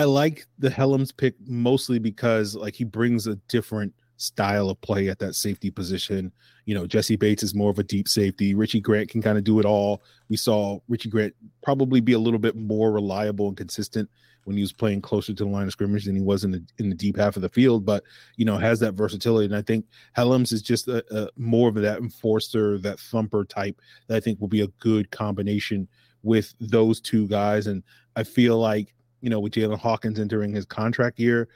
[0.04, 5.18] like the Hellams pick mostly because like he brings a different style of play at
[5.18, 6.32] that safety position.
[6.64, 8.54] You know, Jessie Bates is more of a deep safety.
[8.54, 10.02] Richie Grant can kind of do it all.
[10.28, 14.08] We saw Richie Grant probably be a little bit more reliable and consistent
[14.44, 16.64] when he was playing closer to the line of scrimmage than he was in the
[16.78, 17.84] in the deep half of the field.
[17.84, 18.04] But
[18.36, 21.74] you know, has that versatility, and I think Hellams is just a, a more of
[21.76, 25.88] that enforcer, that thumper type that I think will be a good combination
[26.22, 27.66] with those two guys.
[27.66, 27.82] And
[28.14, 31.48] I feel like you know, with Jaylinn Hawkins entering his contract year,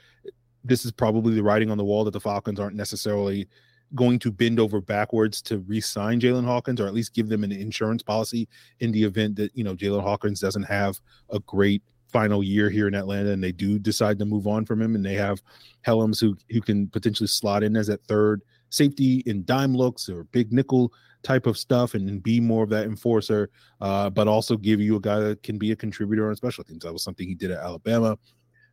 [0.63, 3.47] this is probably the writing on the wall that the Falcons aren't necessarily
[3.95, 7.51] going to bend over backwards to re-sign Jaylinn Hawkins or at least give them an
[7.51, 8.47] insurance policy
[8.79, 12.87] in the event that you know Jaylinn Hawkins doesn't have a great final year here
[12.87, 15.41] in Atlanta and they do decide to move on from him and they have
[15.85, 20.23] Hellams who who can potentially slot in as that third safety in dime looks or
[20.25, 20.91] big nickel
[21.23, 24.99] type of stuff and, be more of that enforcer, uh, but also give you a
[24.99, 26.83] guy that can be a contributor on special teams.
[26.83, 28.17] That was something he did at Alabama.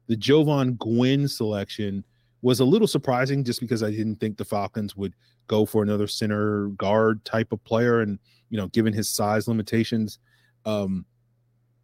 [0.06, 2.04] The Jovaughn Gwyn selection
[2.40, 5.14] was a little surprising just because I didn't think the Falcons would
[5.48, 8.00] go for another center guard type of player.
[8.00, 10.18] And, you know, given his size limitations,
[10.64, 11.04] um,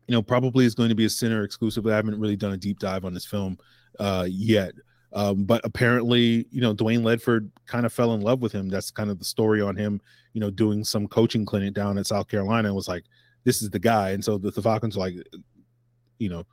[0.07, 1.93] you know, probably is going to be a center exclusively.
[1.93, 3.59] I haven't really done a deep dive on this film
[3.99, 4.73] uh, yet.
[5.15, 8.69] Um, but apparently, you know, Dwayne Ledford kind of fell in love with him.
[8.69, 10.01] That's kind of the story on him,
[10.33, 13.05] you know, doing some coaching clinic down at South Carolina and was like,
[13.45, 14.11] this is the guy.
[14.11, 15.15] And so the, the Falcons are like,
[16.19, 16.45] you know,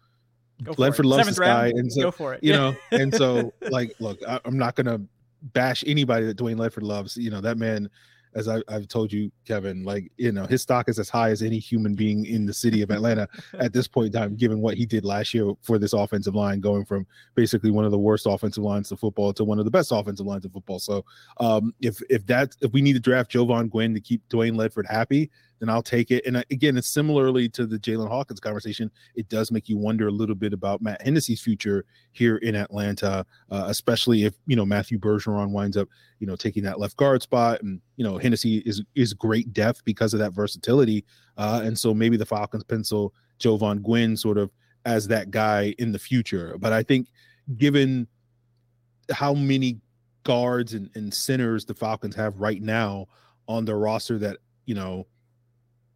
[0.62, 1.80] Ledford loves Seventh this round, guy.
[1.80, 2.44] And so, go for it.
[2.44, 5.02] You know, and so like, look, I, I'm not going to
[5.42, 7.18] bash anybody that Dwayne Ledford loves.
[7.18, 7.90] You know, that man
[8.36, 11.42] as I, have told you, Kevin, like you know, his stock is as high as
[11.42, 13.28] any human being in the city of Atlanta
[13.60, 16.60] at this point in time, given what he did last year for this offensive line,
[16.60, 19.72] going from basically one of the worst offensive lines of football to one of the
[19.72, 20.80] best offensive lines of football.
[20.80, 21.04] So,
[21.40, 24.90] um, if if that if we need to draft Jovaughn Gwyn to keep Dwayne Ledford
[24.90, 25.30] happy,
[25.62, 26.26] then I'll take it.
[26.26, 28.92] And uh, again, it's similarly to the Jaylinn Hawkins conversation.
[29.16, 33.26] It does make you wonder a little bit about Matt Hennessy's future here in Atlanta,
[33.52, 35.88] uh, especially if you know Matthew Bergeron winds up,
[36.20, 39.86] you know, taking that left guard spot, and you know Hennessy is is great depth
[39.86, 41.06] because of that versatility,
[41.38, 44.52] uh, and so maybe the Falcons pencil Jovaughn Gwyn sort of
[44.86, 46.56] as that guy in the future.
[46.60, 47.08] But I think
[47.58, 48.08] given
[49.12, 49.80] how many
[50.24, 53.08] guards and, and centers the Falcons have right now
[53.48, 55.06] on their roster that, you know,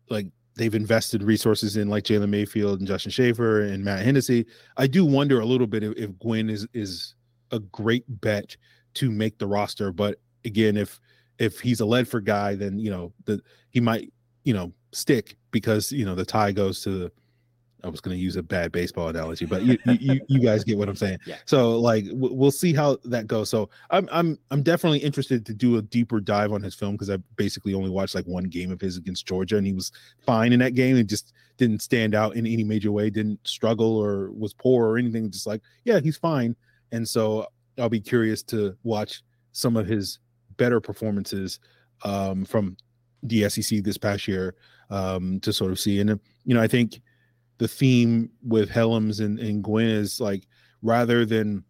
[0.10, 4.46] like they've invested resources in like Jalen Mayfield and Justin Shaffer and Matt Hennessy.
[4.78, 6.12] I do wonder a little bit if, if
[6.50, 7.16] is is
[7.52, 8.56] a great bet
[8.96, 9.92] to make the roster.
[9.92, 11.00] But again, if
[11.38, 14.12] if he's a Ledford guy, then you know the he might,
[14.44, 17.12] you know, stick because you know the tie goes to the
[17.86, 20.78] I was going to use a bad baseball analogy, but you, you you guys get
[20.78, 21.20] what I'm saying.
[21.26, 21.36] Yeah.
[21.46, 23.50] So like we'll see how that goes.
[23.50, 27.12] So I'm I'm I'm definitely interested to do a deeper dive on his film because
[27.12, 29.92] I basically only watched like one game of his against Georgia, and he was
[30.26, 30.98] fine in that game.
[30.98, 34.98] It just didn't stand out in any major way, didn't struggle or was poor or
[34.98, 35.30] anything.
[35.30, 36.56] Just like yeah, he's fine.
[36.92, 37.46] And so
[37.78, 39.22] I'll be curious to watch
[39.52, 40.20] some of his
[40.58, 41.60] better performances
[42.04, 42.78] um, from
[43.22, 44.56] the SEC this past year
[44.90, 46.00] um, to sort of see.
[46.00, 47.02] And you know, I think
[47.58, 50.48] the theme with Hellams and, and Gwyn is like
[50.82, 51.64] rather than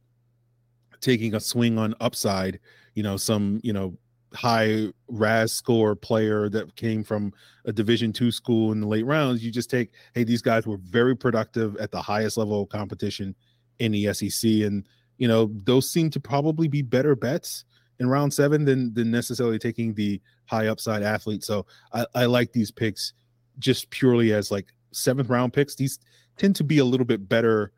[1.01, 2.59] taking a swing on upside,
[2.95, 3.97] you know, some, you know,
[4.33, 7.31] high RAS score player that came from
[7.65, 10.77] a division two school in the late rounds, you just take, hey, these guys were
[10.77, 13.35] very productive at the highest level of competition
[13.79, 14.49] in the SEC.
[14.49, 14.85] And,
[15.17, 17.65] you know, those seem to probably be better bets
[17.99, 21.43] in round seven than than necessarily taking the high upside athlete.
[21.43, 23.13] So I, I like these picks
[23.59, 25.99] just purely as like seventh round picks, these
[26.37, 27.71] tend to be a little bit better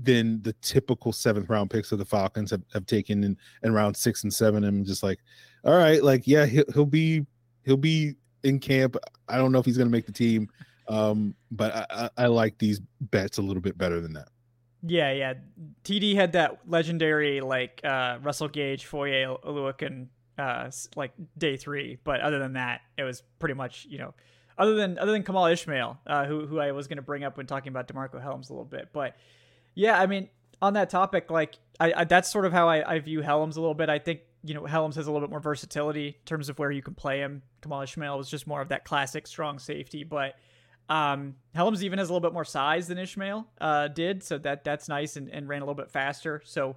[0.00, 3.96] than the typical seventh round picks of the Falcons have, have taken in, in round
[3.96, 4.64] six and seven.
[4.64, 5.18] I'm just like,
[5.64, 7.26] all right, like, yeah, he'll, he'll be,
[7.64, 8.96] he'll be in camp.
[9.28, 10.48] I don't know if he's going to make the team.
[10.88, 14.28] Um, but I, I, I like these bets a little bit better than that.
[14.86, 15.34] Yeah, yeah.
[15.84, 20.06] TD had that legendary like uh Russell Gage, Foye, Oluokun,
[20.38, 24.14] uh like day three, but other than that, it was pretty much you know
[24.58, 27.36] other than other than Kemal Ishmael, uh, who who I was going to bring up
[27.36, 28.88] when talking about DeMarcco Hellams a little bit.
[28.92, 29.16] But
[29.74, 30.28] yeah, I mean,
[30.60, 33.60] on that topic, like I, I that's sort of how I, I view Hellams a
[33.60, 33.88] little bit.
[33.88, 36.70] I think you know Hellams has a little bit more versatility in terms of where
[36.70, 37.42] you can play him.
[37.62, 40.34] Kemal Ishmael was just more of that classic strong safety, but
[40.88, 44.64] um, Hellams even has a little bit more size than Ishmael uh, did, so that
[44.64, 46.42] that's nice and, and ran a little bit faster.
[46.44, 46.76] So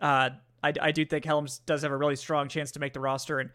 [0.00, 0.30] uh,
[0.62, 3.38] I, I do think Hellams does have a really strong chance to make the roster.
[3.38, 3.50] And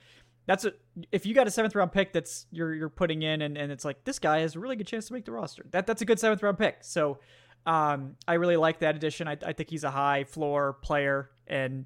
[0.46, 0.74] that's a
[1.12, 3.86] if you got a seventh round pick that's you're you're putting in and, and it's
[3.86, 5.66] like this guy has a really good chance to make the roster.
[5.72, 6.78] That that's a good seventh round pick.
[6.82, 7.20] So
[7.66, 9.28] um, I really like that addition.
[9.28, 11.86] I, I think he's a high floor player and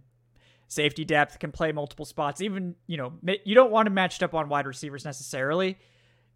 [0.67, 2.41] safety depth can play multiple spots.
[2.41, 3.13] Even you know
[3.45, 5.77] you don't want to matched up on wide receivers necessarily.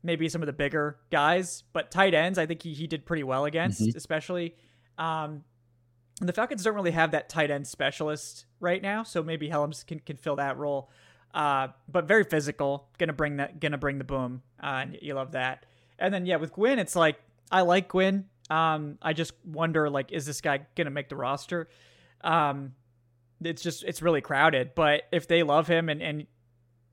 [0.04, 3.24] Maybe some of the bigger guys, but tight ends I think he he did pretty
[3.24, 3.98] well against, mm-hmm.
[3.98, 4.56] especially.
[4.98, 5.44] Um,
[6.20, 10.00] the Falcons don't really have that tight end specialist right now, so maybe Hellams can
[10.00, 10.92] can fill that role.
[11.34, 12.89] Uh, but very physical.
[12.98, 13.60] Gonna bring that.
[13.60, 14.41] Gonna bring the boom.
[14.62, 15.65] Uh, and you love that.
[16.00, 17.17] And then yeah, with Gwyn, it's like
[17.52, 18.26] I like Gwyn.
[18.50, 21.70] Um, I just wonder like, is this guy gonna make the roster?
[22.22, 22.74] Um,
[23.44, 24.76] it's just it's really crowded.
[24.76, 26.28] But if they love him and and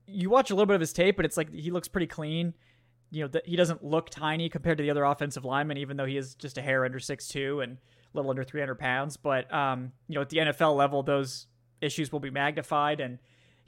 [0.05, 2.53] you watch a little bit of his tape, but it's like he looks pretty clean.
[3.11, 6.05] You know, that he doesn't look tiny compared to the other offensive linemen, even though
[6.05, 7.77] he is just a hair under six two and
[8.13, 9.17] a little under 300 pounds.
[9.17, 11.47] But um, you know, at the NFL level, those
[11.81, 13.19] issues will be magnified and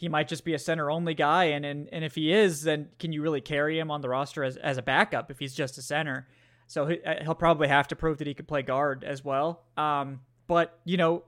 [0.01, 2.89] he might just be a center only guy and, and and if he is then
[2.97, 5.77] can you really carry him on the roster as, as a backup if he's just
[5.77, 6.27] a center
[6.65, 9.63] so he, will uh, probably have to prove that he could play guard as well
[9.77, 11.23] um, but you know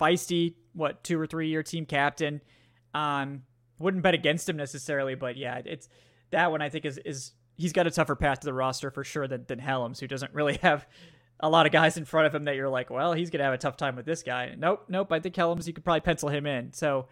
[0.00, 2.40] feisty what two or three year team captain
[2.94, 3.42] um,
[3.78, 5.90] wouldn't bet against him necessarily but yeah it's
[6.30, 9.04] that one i think is is he's got a tougher path to the roster for
[9.04, 10.86] sure than, than Hellams, who doesn't really have
[11.40, 13.52] a lot of guys in front of him that you're like, well, he's gonna have
[13.52, 14.54] a tough time with this guy.
[14.56, 15.12] Nope, nope.
[15.12, 16.72] I think Hellams, you could probably pencil him in.
[16.72, 17.06] So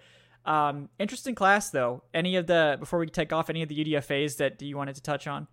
[0.48, 2.02] um, interesting class though.
[2.14, 4.94] Any of the before we take off, any of the UDFA's that do you wanted
[4.96, 5.46] to touch on?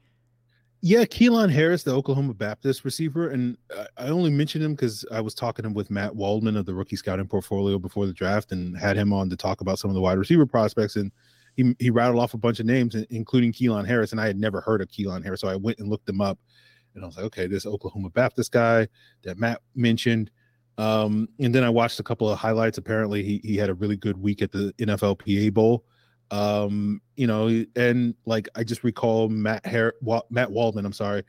[0.82, 3.58] Yeah, Keilahn Harris, the Oklahoma Baptist receiver, and
[3.98, 6.96] I only mentioned him because I was talking him with Matt Waldman of the rookie
[6.96, 10.02] scouting portfolio before the draft, and had him on to talk about some of the
[10.02, 11.12] wide receiver prospects, and
[11.58, 14.62] he he rattled off a bunch of names, including Keilahn Harris, and I had never
[14.62, 16.40] heard of Keilahn Harris, so I went and looked him up,
[16.94, 18.88] and I was like, okay, this Oklahoma Baptist guy
[19.24, 20.32] that Matt mentioned.
[20.78, 22.78] Um, and then I watched a couple of highlights.
[22.78, 25.86] Apparently, he he had a really good week at the NFLPA Bowl.
[26.32, 29.96] Um, you know, and like I just recall Matt Har-
[30.30, 30.86] Matt Waldman.
[30.86, 31.24] I'm sorry,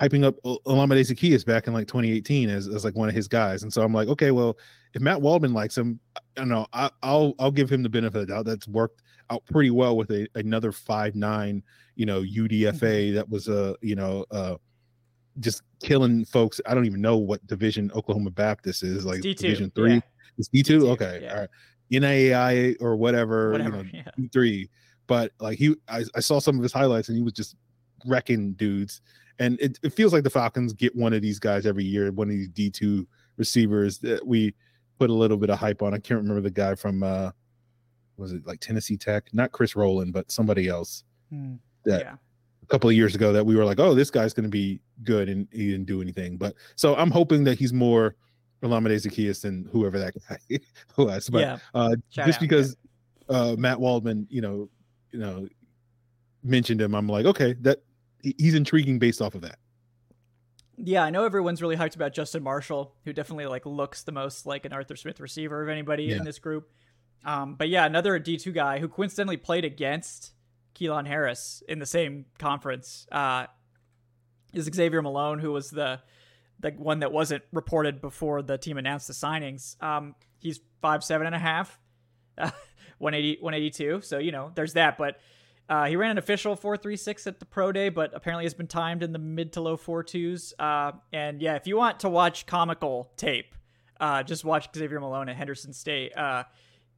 [0.00, 3.62] hyping up Olamide Zaccheaus back in like 2018 as, as like one of his guys.
[3.62, 4.56] And so I'm like, okay, well,
[4.94, 8.22] if Matt Waldman likes him, I don't know, I, will I'll give him the benefit
[8.22, 8.46] of the doubt.
[8.46, 11.62] That's worked out pretty well with a, another five nine,
[11.96, 13.14] you know, UDFA mm-hmm.
[13.16, 14.56] that was a you know uh
[15.40, 16.60] just killing folks.
[16.66, 19.94] I don't even know what division Oklahoma Baptist is like D2, division three.
[19.94, 20.00] Yeah.
[20.38, 20.88] It's D two.
[20.90, 21.32] Okay, yeah.
[21.32, 21.50] all right.
[21.92, 24.26] NAIA or whatever, whatever you know, yeah.
[24.32, 24.68] three.
[25.06, 27.56] But like he, I, I saw some of his highlights and he was just
[28.06, 29.00] wrecking dudes.
[29.38, 32.28] And it, it feels like the Falcons get one of these guys every year, one
[32.28, 33.06] of these D two
[33.36, 34.54] receivers that we
[34.98, 35.92] put a little bit of hype on.
[35.92, 37.30] I can't remember the guy from uh
[38.16, 39.24] was it like Tennessee Tech?
[39.32, 41.02] Not Chris Rowland, but somebody else.
[41.30, 41.54] Hmm.
[41.84, 42.14] That yeah.
[42.64, 44.80] A couple of years ago that we were like, oh, this guy's going to be
[45.02, 46.36] good, and he didn't do anything.
[46.36, 48.16] But so I'm hoping that he's more
[48.62, 50.58] Olamide Zaccheaus than whoever that guy
[50.96, 51.28] was.
[51.28, 51.58] But yeah.
[51.74, 52.76] uh, just out, because
[53.28, 54.68] uh, Matt Waldman, you know,
[55.12, 55.48] you know,
[56.42, 57.82] mentioned him, I'm like, okay, that
[58.22, 59.58] he's intriguing based off of that.
[60.76, 64.44] Yeah, I know everyone's really hyped about Justin Marshall, who definitely like looks the most
[64.44, 66.16] like an Arthur Smith receiver of anybody yeah.
[66.16, 66.68] in this group.
[67.24, 70.33] Um, but yeah, another D2 guy who coincidentally played against
[70.74, 73.46] Keilahn Harris in the same conference uh,
[74.52, 76.00] is Xavier Malone, who was the
[76.60, 79.82] the one that wasn't reported before the team announced the signings.
[79.82, 81.78] Um, he's five seven and a half,
[82.38, 82.50] uh,
[82.98, 84.00] 180, 182.
[84.02, 84.96] So you know, there's that.
[84.96, 85.18] But
[85.68, 89.02] uh, he ran an official 436 at the pro day, but apparently has been timed
[89.02, 90.52] in the mid to low four twos.
[90.58, 93.54] Uh, and yeah, if you want to watch comical tape,
[94.00, 96.12] uh, just watch Xavier Malone at Henderson State.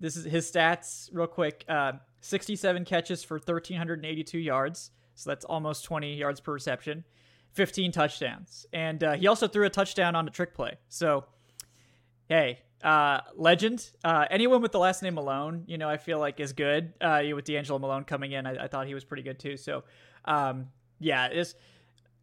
[0.01, 1.65] This is his stats real quick.
[1.69, 4.91] Uh, 67 catches for 1,382 yards.
[5.15, 7.05] So that's almost 20 yards per reception.
[7.53, 8.67] 15 touchdowns.
[8.73, 10.75] And uh, he also threw a touchdown on a trick play.
[10.89, 11.25] So,
[12.29, 13.91] hey, uh, legend.
[14.05, 16.93] Uh, anyone with the last name Malone, you know, I feel like is good.
[17.01, 19.57] Uh, with DeAngelo Malone coming in, I, I, thought he was pretty good too.
[19.57, 19.85] So,
[20.27, 20.69] um,
[21.01, 21.55] yeah, it's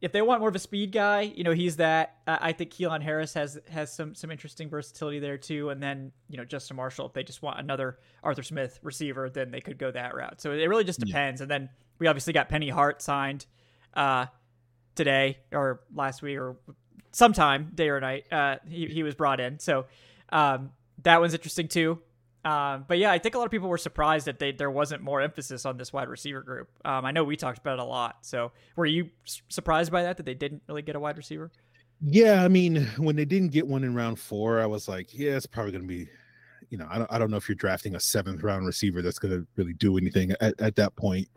[0.03, 2.17] if they want more of a speed guy, you know, he's that.
[2.27, 5.69] Uh, I think Keilahn Harris has has some some interesting versatility there too.
[5.69, 9.49] And then you know Justin Marshall, if they just want another Arthur Smith receiver, then
[9.49, 10.41] they could go that route.
[10.41, 11.39] So it really just depends.
[11.39, 11.43] Yeah.
[11.43, 13.45] And then we obviously got Penny Hart signed
[13.93, 14.25] uh,
[14.95, 16.57] today or last week or
[17.13, 18.25] sometime day or night.
[18.29, 19.85] Uh, he he was brought in, so
[20.33, 20.71] um,
[21.03, 21.99] that one's interesting too.
[22.45, 25.01] Um, but yeah, I think a lot of people were surprised that they, there wasn't
[25.01, 26.69] more emphasis on this wide receiver group.
[26.83, 28.17] Um, I know we talked about it a lot.
[28.21, 29.09] So were you
[29.47, 31.51] surprised by that, that they didn't really get a wide receiver?
[32.01, 32.43] Yeah.
[32.43, 35.45] I mean, when they didn't get one in round four, I was like, yeah, it's
[35.45, 36.09] probably going to be,
[36.69, 39.19] you know, I don't, I don't know if you're drafting a seventh round receiver that's
[39.19, 41.29] going to really do anything at, at that point.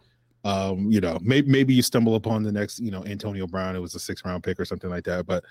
[0.44, 3.80] Um, you know, maybe, maybe you stumble upon the next, you know, Antonio Brown, it
[3.80, 5.26] was a six round pick or something like that.
[5.26, 5.44] But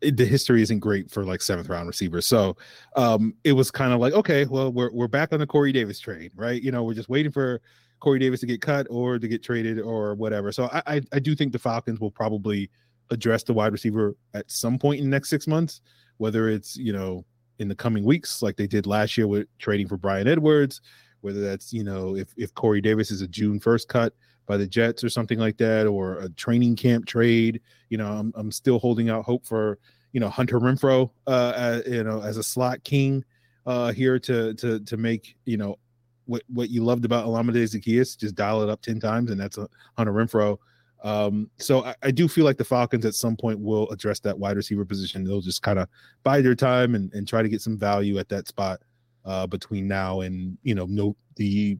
[0.00, 2.26] the history isn't great for like seventh round receivers.
[2.26, 2.56] So
[2.96, 6.00] um, it was kind of like, okay, well, we're we're back on the Corey Davis
[6.00, 6.60] trade, right?
[6.60, 7.60] You know, we're just waiting for
[8.00, 10.52] Corey Davis to get cut or to get traded or whatever.
[10.52, 12.70] So I I, I do think the Falcons will probably
[13.10, 15.80] address the wide receiver at some point in the next six months,
[16.16, 17.24] whether it's you know
[17.58, 20.80] in the coming weeks like they did last year with trading for Bryan Edwards,
[21.20, 24.14] whether that's you know if if Corey Davis is a June first cut
[24.50, 27.60] by the Jets or something like that, or a training camp trade.
[27.88, 29.78] You know, I'm I'm still holding out hope for
[30.12, 33.24] you know Hunter Renfrow, uh, as, you know, as a slot king
[33.64, 35.78] uh, here to to to make you know
[36.26, 39.56] what what you loved about Olamide Zaccheaus, just dial it up ten times, and that's
[39.56, 40.58] a Hunter Renfrow.
[41.04, 44.38] Um, so I, I, do feel like the Falcons at some point will address that
[44.38, 45.24] wide receiver position.
[45.24, 45.88] They'll just kind of
[46.24, 48.82] buy their time and, and try to get some value at that spot
[49.24, 51.78] uh, between now and you know no the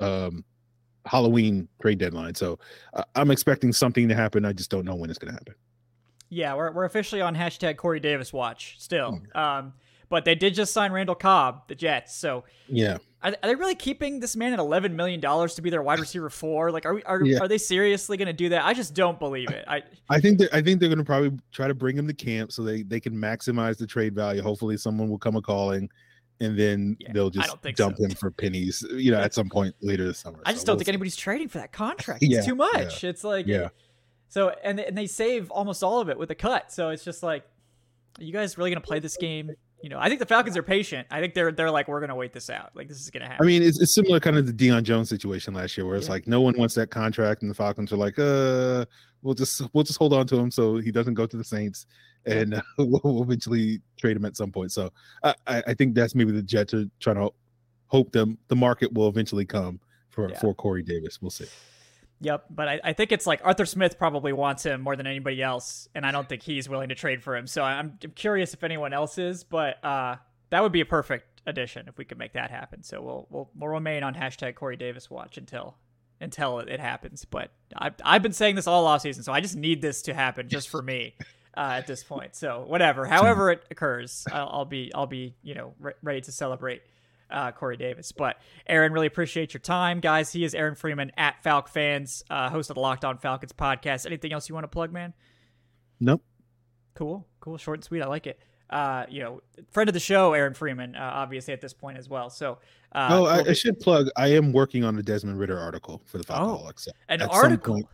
[0.00, 0.44] um,
[1.06, 2.34] Halloween trade deadline.
[2.34, 2.58] So
[2.94, 4.44] uh, I'm expecting something to happen.
[4.44, 5.54] I just don't know when it's going to happen.
[6.30, 9.20] Yeah, we're, we're officially on hashtag Corey Davis watch still.
[9.34, 9.36] Mm.
[9.36, 9.72] Um,
[10.08, 12.14] but they did just sign Randall Cobb, the Jets.
[12.14, 15.70] So yeah, are, are they really keeping this man at eleven million dollars to be
[15.70, 16.70] their wide receiver four?
[16.70, 17.38] Like, are we, are yeah.
[17.40, 18.64] are they seriously going to do that?
[18.64, 19.64] I just don't believe it.
[19.66, 22.14] I I think that I think they're going to probably try to bring him to
[22.14, 24.42] camp so they they can maximize the trade value.
[24.42, 25.88] Hopefully, someone will come a calling
[26.40, 28.04] and then yeah, they'll just dump so.
[28.04, 30.40] him for pennies, you know, at some point later this summer.
[30.44, 30.90] I just so don't we'll think see.
[30.90, 32.22] anybody's trading for that contract.
[32.22, 33.02] It's yeah, too much.
[33.02, 33.68] Yeah, it's like, yeah.
[34.28, 36.72] So and and they save almost all of it with a cut.
[36.72, 37.44] So it's just like,
[38.18, 39.50] are you guys really gonna play this game?
[39.82, 41.06] You know, I think the Falcons are patient.
[41.10, 42.70] I think they're they're like, we're gonna wait this out.
[42.74, 43.44] Like this is gonna happen.
[43.44, 46.08] I mean, it's, it's similar kind of the Deion Jones situation last year, where it's
[46.08, 48.86] like no one wants that contract, and the Falcons are like, uh,
[49.22, 51.86] we'll just we'll just hold on to him so he doesn't go to the Saints
[52.26, 54.72] and we'll eventually trade him at some point.
[54.72, 54.90] So
[55.22, 57.30] I, I think that's maybe the Jets are trying to
[57.88, 60.38] hope them the market will eventually come for yeah.
[60.38, 61.20] for Corey Davis.
[61.20, 61.46] We'll see.
[62.20, 65.42] Yep, but I, I think it's like Arthur Smith probably wants him more than anybody
[65.42, 67.46] else, and I don't think he's willing to trade for him.
[67.46, 70.16] So I'm, I'm curious if anyone else is, but uh,
[70.50, 72.82] that would be a perfect addition if we could make that happen.
[72.82, 75.76] So we'll we'll, we'll remain on hashtag Corey Davis watch until
[76.20, 77.24] until it happens.
[77.24, 80.14] But I've, I've been saying this all off season, so I just need this to
[80.14, 81.14] happen just for me
[81.56, 82.34] uh, at this point.
[82.36, 86.32] So whatever, however it occurs, I'll, I'll be I'll be you know re- ready to
[86.32, 86.82] celebrate
[87.30, 88.12] uh, Corey Davis.
[88.12, 88.36] But
[88.66, 90.32] Aaron, really appreciate your time, guys.
[90.32, 94.06] He is Aaron Freeman at Falc Fans, uh, host of the Locked On Falcons podcast.
[94.06, 95.14] Anything else you want to plug, man?
[96.00, 96.22] Nope.
[96.94, 98.02] Cool, cool, short and sweet.
[98.02, 98.38] I like it.
[98.70, 99.40] Uh, you know,
[99.70, 102.30] friend of the show, Aaron Freeman, uh, obviously at this point as well.
[102.30, 102.58] So,
[102.92, 104.08] uh, oh, I, I should plug.
[104.16, 106.80] I am working on a Desmond Ridder article for the Falcoholics.
[106.80, 107.74] So an article.
[107.74, 107.86] point-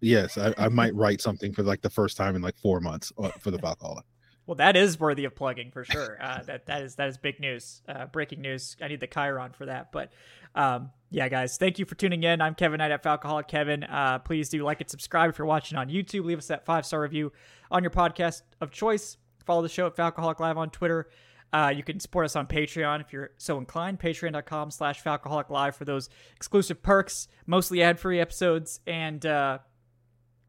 [0.00, 3.12] yes, I, I might write something for like the first time in like four months
[3.18, 4.02] uh, for the Falcoholic.
[4.46, 6.16] Well, that is worthy of plugging for sure.
[6.22, 8.76] Uh, that that is that is big news, uh, breaking news.
[8.80, 9.92] I need the Chiron for that.
[9.92, 10.10] But
[10.54, 12.40] um, yeah, guys, thank you for tuning in.
[12.40, 13.84] I'm Kevin Knight at Falcoholic Kevin.
[13.84, 16.24] Uh, please do like and subscribe if you're watching on YouTube.
[16.24, 17.30] Leave us that five star review
[17.70, 19.18] on your podcast of choice.
[19.44, 21.10] Follow the show at Falcoholic Live on Twitter.
[21.52, 24.00] Uh, you can support us on Patreon if you're so inclined.
[24.00, 29.58] Patreon.com slash Falcoholic Live for those exclusive perks, mostly ad free episodes, and uh,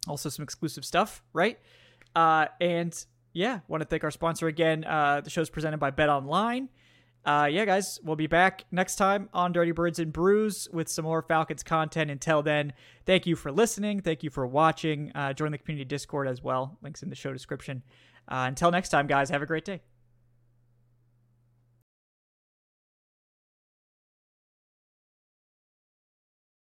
[0.08, 1.60] also some exclusive stuff, right?
[2.16, 4.84] Uh, and yeah, want to thank our sponsor again.
[4.84, 6.70] Uh, the show's presented by Bet Online.
[7.26, 11.04] Uh, yeah, guys, we'll be back next time on Dirty Birds and Brews with some
[11.04, 12.10] more Falcons content.
[12.10, 12.74] Until then,
[13.06, 14.02] thank you for listening.
[14.02, 15.12] Thank you for watching.
[15.14, 16.78] Uh, join the community Discord as well.
[16.82, 17.84] Links in the show description.
[18.28, 19.82] Uh, until next time, guys, have a great day.